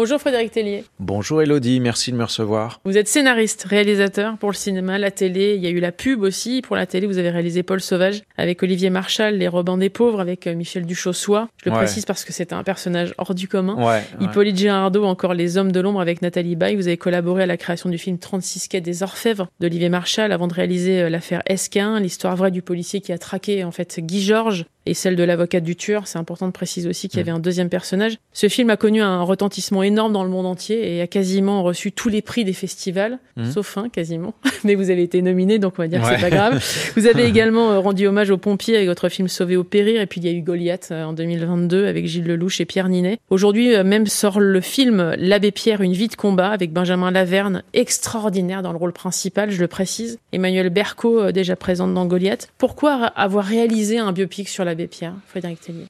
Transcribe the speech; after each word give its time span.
Bonjour 0.00 0.18
Frédéric 0.18 0.52
Tellier. 0.52 0.84
Bonjour 0.98 1.42
Elodie, 1.42 1.78
merci 1.78 2.10
de 2.10 2.16
me 2.16 2.24
recevoir. 2.24 2.80
Vous 2.86 2.96
êtes 2.96 3.06
scénariste, 3.06 3.64
réalisateur 3.68 4.38
pour 4.38 4.48
le 4.48 4.54
cinéma, 4.54 4.96
la 4.98 5.10
télé, 5.10 5.56
il 5.56 5.62
y 5.62 5.66
a 5.66 5.68
eu 5.68 5.78
la 5.78 5.92
pub 5.92 6.22
aussi. 6.22 6.62
Pour 6.62 6.74
la 6.74 6.86
télé, 6.86 7.06
vous 7.06 7.18
avez 7.18 7.28
réalisé 7.28 7.62
Paul 7.62 7.82
Sauvage 7.82 8.22
avec 8.38 8.62
Olivier 8.62 8.88
Marchal, 8.88 9.36
Les 9.36 9.46
Robins 9.46 9.76
des 9.76 9.90
Pauvres 9.90 10.20
avec 10.20 10.46
euh, 10.46 10.54
Michel 10.54 10.86
Duchossois. 10.86 11.48
Je 11.62 11.68
le 11.68 11.72
Ouais. 11.76 11.82
précise 11.82 12.06
parce 12.06 12.24
que 12.24 12.32
c'est 12.32 12.54
un 12.54 12.62
personnage 12.62 13.12
hors 13.18 13.34
du 13.34 13.46
commun. 13.46 13.74
Ouais, 13.76 13.84
ouais. 13.84 14.02
Hippolyte 14.22 14.56
Girardot, 14.56 15.04
encore 15.04 15.34
Les 15.34 15.58
Hommes 15.58 15.70
de 15.70 15.80
l'Ombre 15.80 16.00
avec 16.00 16.22
Nathalie 16.22 16.56
Baye. 16.56 16.76
Vous 16.76 16.86
avez 16.86 16.96
collaboré 16.96 17.42
à 17.42 17.46
la 17.46 17.58
création 17.58 17.90
du 17.90 17.98
film 17.98 18.16
36 18.18 18.68
quais 18.68 18.80
des 18.80 19.02
Orfèvres 19.02 19.48
d'Olivier 19.60 19.90
Marchal 19.90 20.32
avant 20.32 20.48
de 20.48 20.54
réaliser 20.54 21.02
euh, 21.02 21.10
l'affaire 21.10 21.42
Esquin, 21.44 22.00
l'histoire 22.00 22.36
vraie 22.36 22.50
du 22.50 22.62
policier 22.62 23.02
qui 23.02 23.12
a 23.12 23.18
traqué 23.18 23.64
en 23.64 23.70
fait 23.70 24.00
Guy 24.00 24.22
Georges 24.22 24.64
et 24.86 24.94
celle 24.94 25.16
de 25.16 25.22
l'avocate 25.22 25.62
du 25.64 25.76
tueur. 25.76 26.06
C'est 26.06 26.18
important 26.18 26.46
de 26.46 26.52
préciser 26.52 26.88
aussi 26.88 27.08
qu'il 27.08 27.18
y 27.18 27.20
avait 27.20 27.30
un 27.30 27.38
deuxième 27.38 27.68
personnage. 27.68 28.16
Ce 28.32 28.48
film 28.48 28.70
a 28.70 28.76
connu 28.76 29.02
un 29.02 29.22
retentissement 29.22 29.82
énorme 29.82 30.12
dans 30.12 30.24
le 30.24 30.30
monde 30.30 30.46
entier 30.46 30.96
et 30.96 31.00
a 31.02 31.06
quasiment 31.06 31.62
reçu 31.62 31.92
tous 31.92 32.08
les 32.08 32.22
prix 32.22 32.44
des 32.44 32.52
festivals, 32.52 33.18
Mhm. 33.36 33.50
sauf 33.52 33.76
un 33.78 33.88
quasiment. 33.88 34.34
Mais 34.64 34.74
vous 34.74 34.90
avez 34.90 35.02
été 35.02 35.22
nominé, 35.22 35.58
donc 35.58 35.74
on 35.78 35.82
va 35.82 35.88
dire 35.88 36.00
que 36.00 36.06
Ouais. 36.06 36.14
c'est 36.16 36.20
pas 36.22 36.30
grave. 36.30 36.62
Vous 36.96 37.06
avez 37.06 37.24
également 37.24 37.72
euh, 37.72 37.78
rendu 37.80 38.06
hommage 38.06 38.30
aux 38.30 38.36
pompiers 38.38 38.76
avec 38.76 38.88
votre 38.88 39.08
film 39.08 39.28
Sauvé 39.28 39.56
au 39.56 39.64
périr, 39.64 40.00
et 40.00 40.06
puis 40.06 40.20
il 40.20 40.26
y 40.26 40.28
a 40.28 40.32
eu 40.32 40.42
Goliath 40.42 40.88
euh, 40.90 41.04
en 41.04 41.12
2022 41.12 41.86
avec 41.86 42.06
Gilles 42.06 42.24
Lelouch 42.26 42.60
et 42.60 42.64
Pierre 42.64 42.88
Ninet. 42.88 43.18
Aujourd'hui, 43.30 43.74
euh, 43.74 43.84
même 43.84 44.06
sort 44.06 44.40
le 44.40 44.60
film 44.60 45.14
L'abbé 45.18 45.50
Pierre, 45.50 45.80
une 45.82 45.92
vie 45.92 46.08
de 46.08 46.14
combat 46.16 46.48
avec 46.50 46.72
Benjamin 46.72 47.10
Laverne, 47.10 47.62
extraordinaire 47.72 48.62
dans 48.62 48.72
le 48.72 48.78
rôle 48.78 48.92
principal, 48.92 49.50
je 49.50 49.60
le 49.60 49.68
précise. 49.68 50.18
Emmanuel 50.32 50.70
Berco, 50.70 51.32
déjà 51.32 51.56
présente 51.56 51.92
dans 51.94 52.06
Goliath. 52.06 52.48
Pourquoi 52.58 52.92
avoir 53.04 53.44
réalisé 53.44 53.98
un 53.98 54.12
biopic 54.12 54.48
sur 54.48 54.64
l'abbé 54.70 54.86
Pierre, 54.86 55.14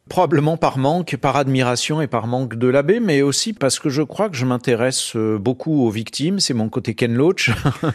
Probablement 0.09 0.57
par 0.57 0.79
manque, 0.79 1.17
par 1.17 1.37
admiration 1.37 2.01
et 2.01 2.07
par 2.07 2.27
manque 2.27 2.57
de 2.57 2.67
l'abbé, 2.67 2.99
mais 2.99 3.23
aussi 3.23 3.53
parce 3.53 3.79
que 3.79 3.89
je 3.91 4.03
crois 4.03 4.29
que 4.31 4.37
je 4.37 4.45
m'intéresse 4.47 5.15
euh, 5.17 5.39
beaucoup 5.39 5.87
aux 5.87 5.91
victimes, 5.91 6.41
c'est 6.41 6.55
mon 6.55 6.69
côté 6.69 6.95
Ken 6.95 7.15
Loach. 7.15 7.51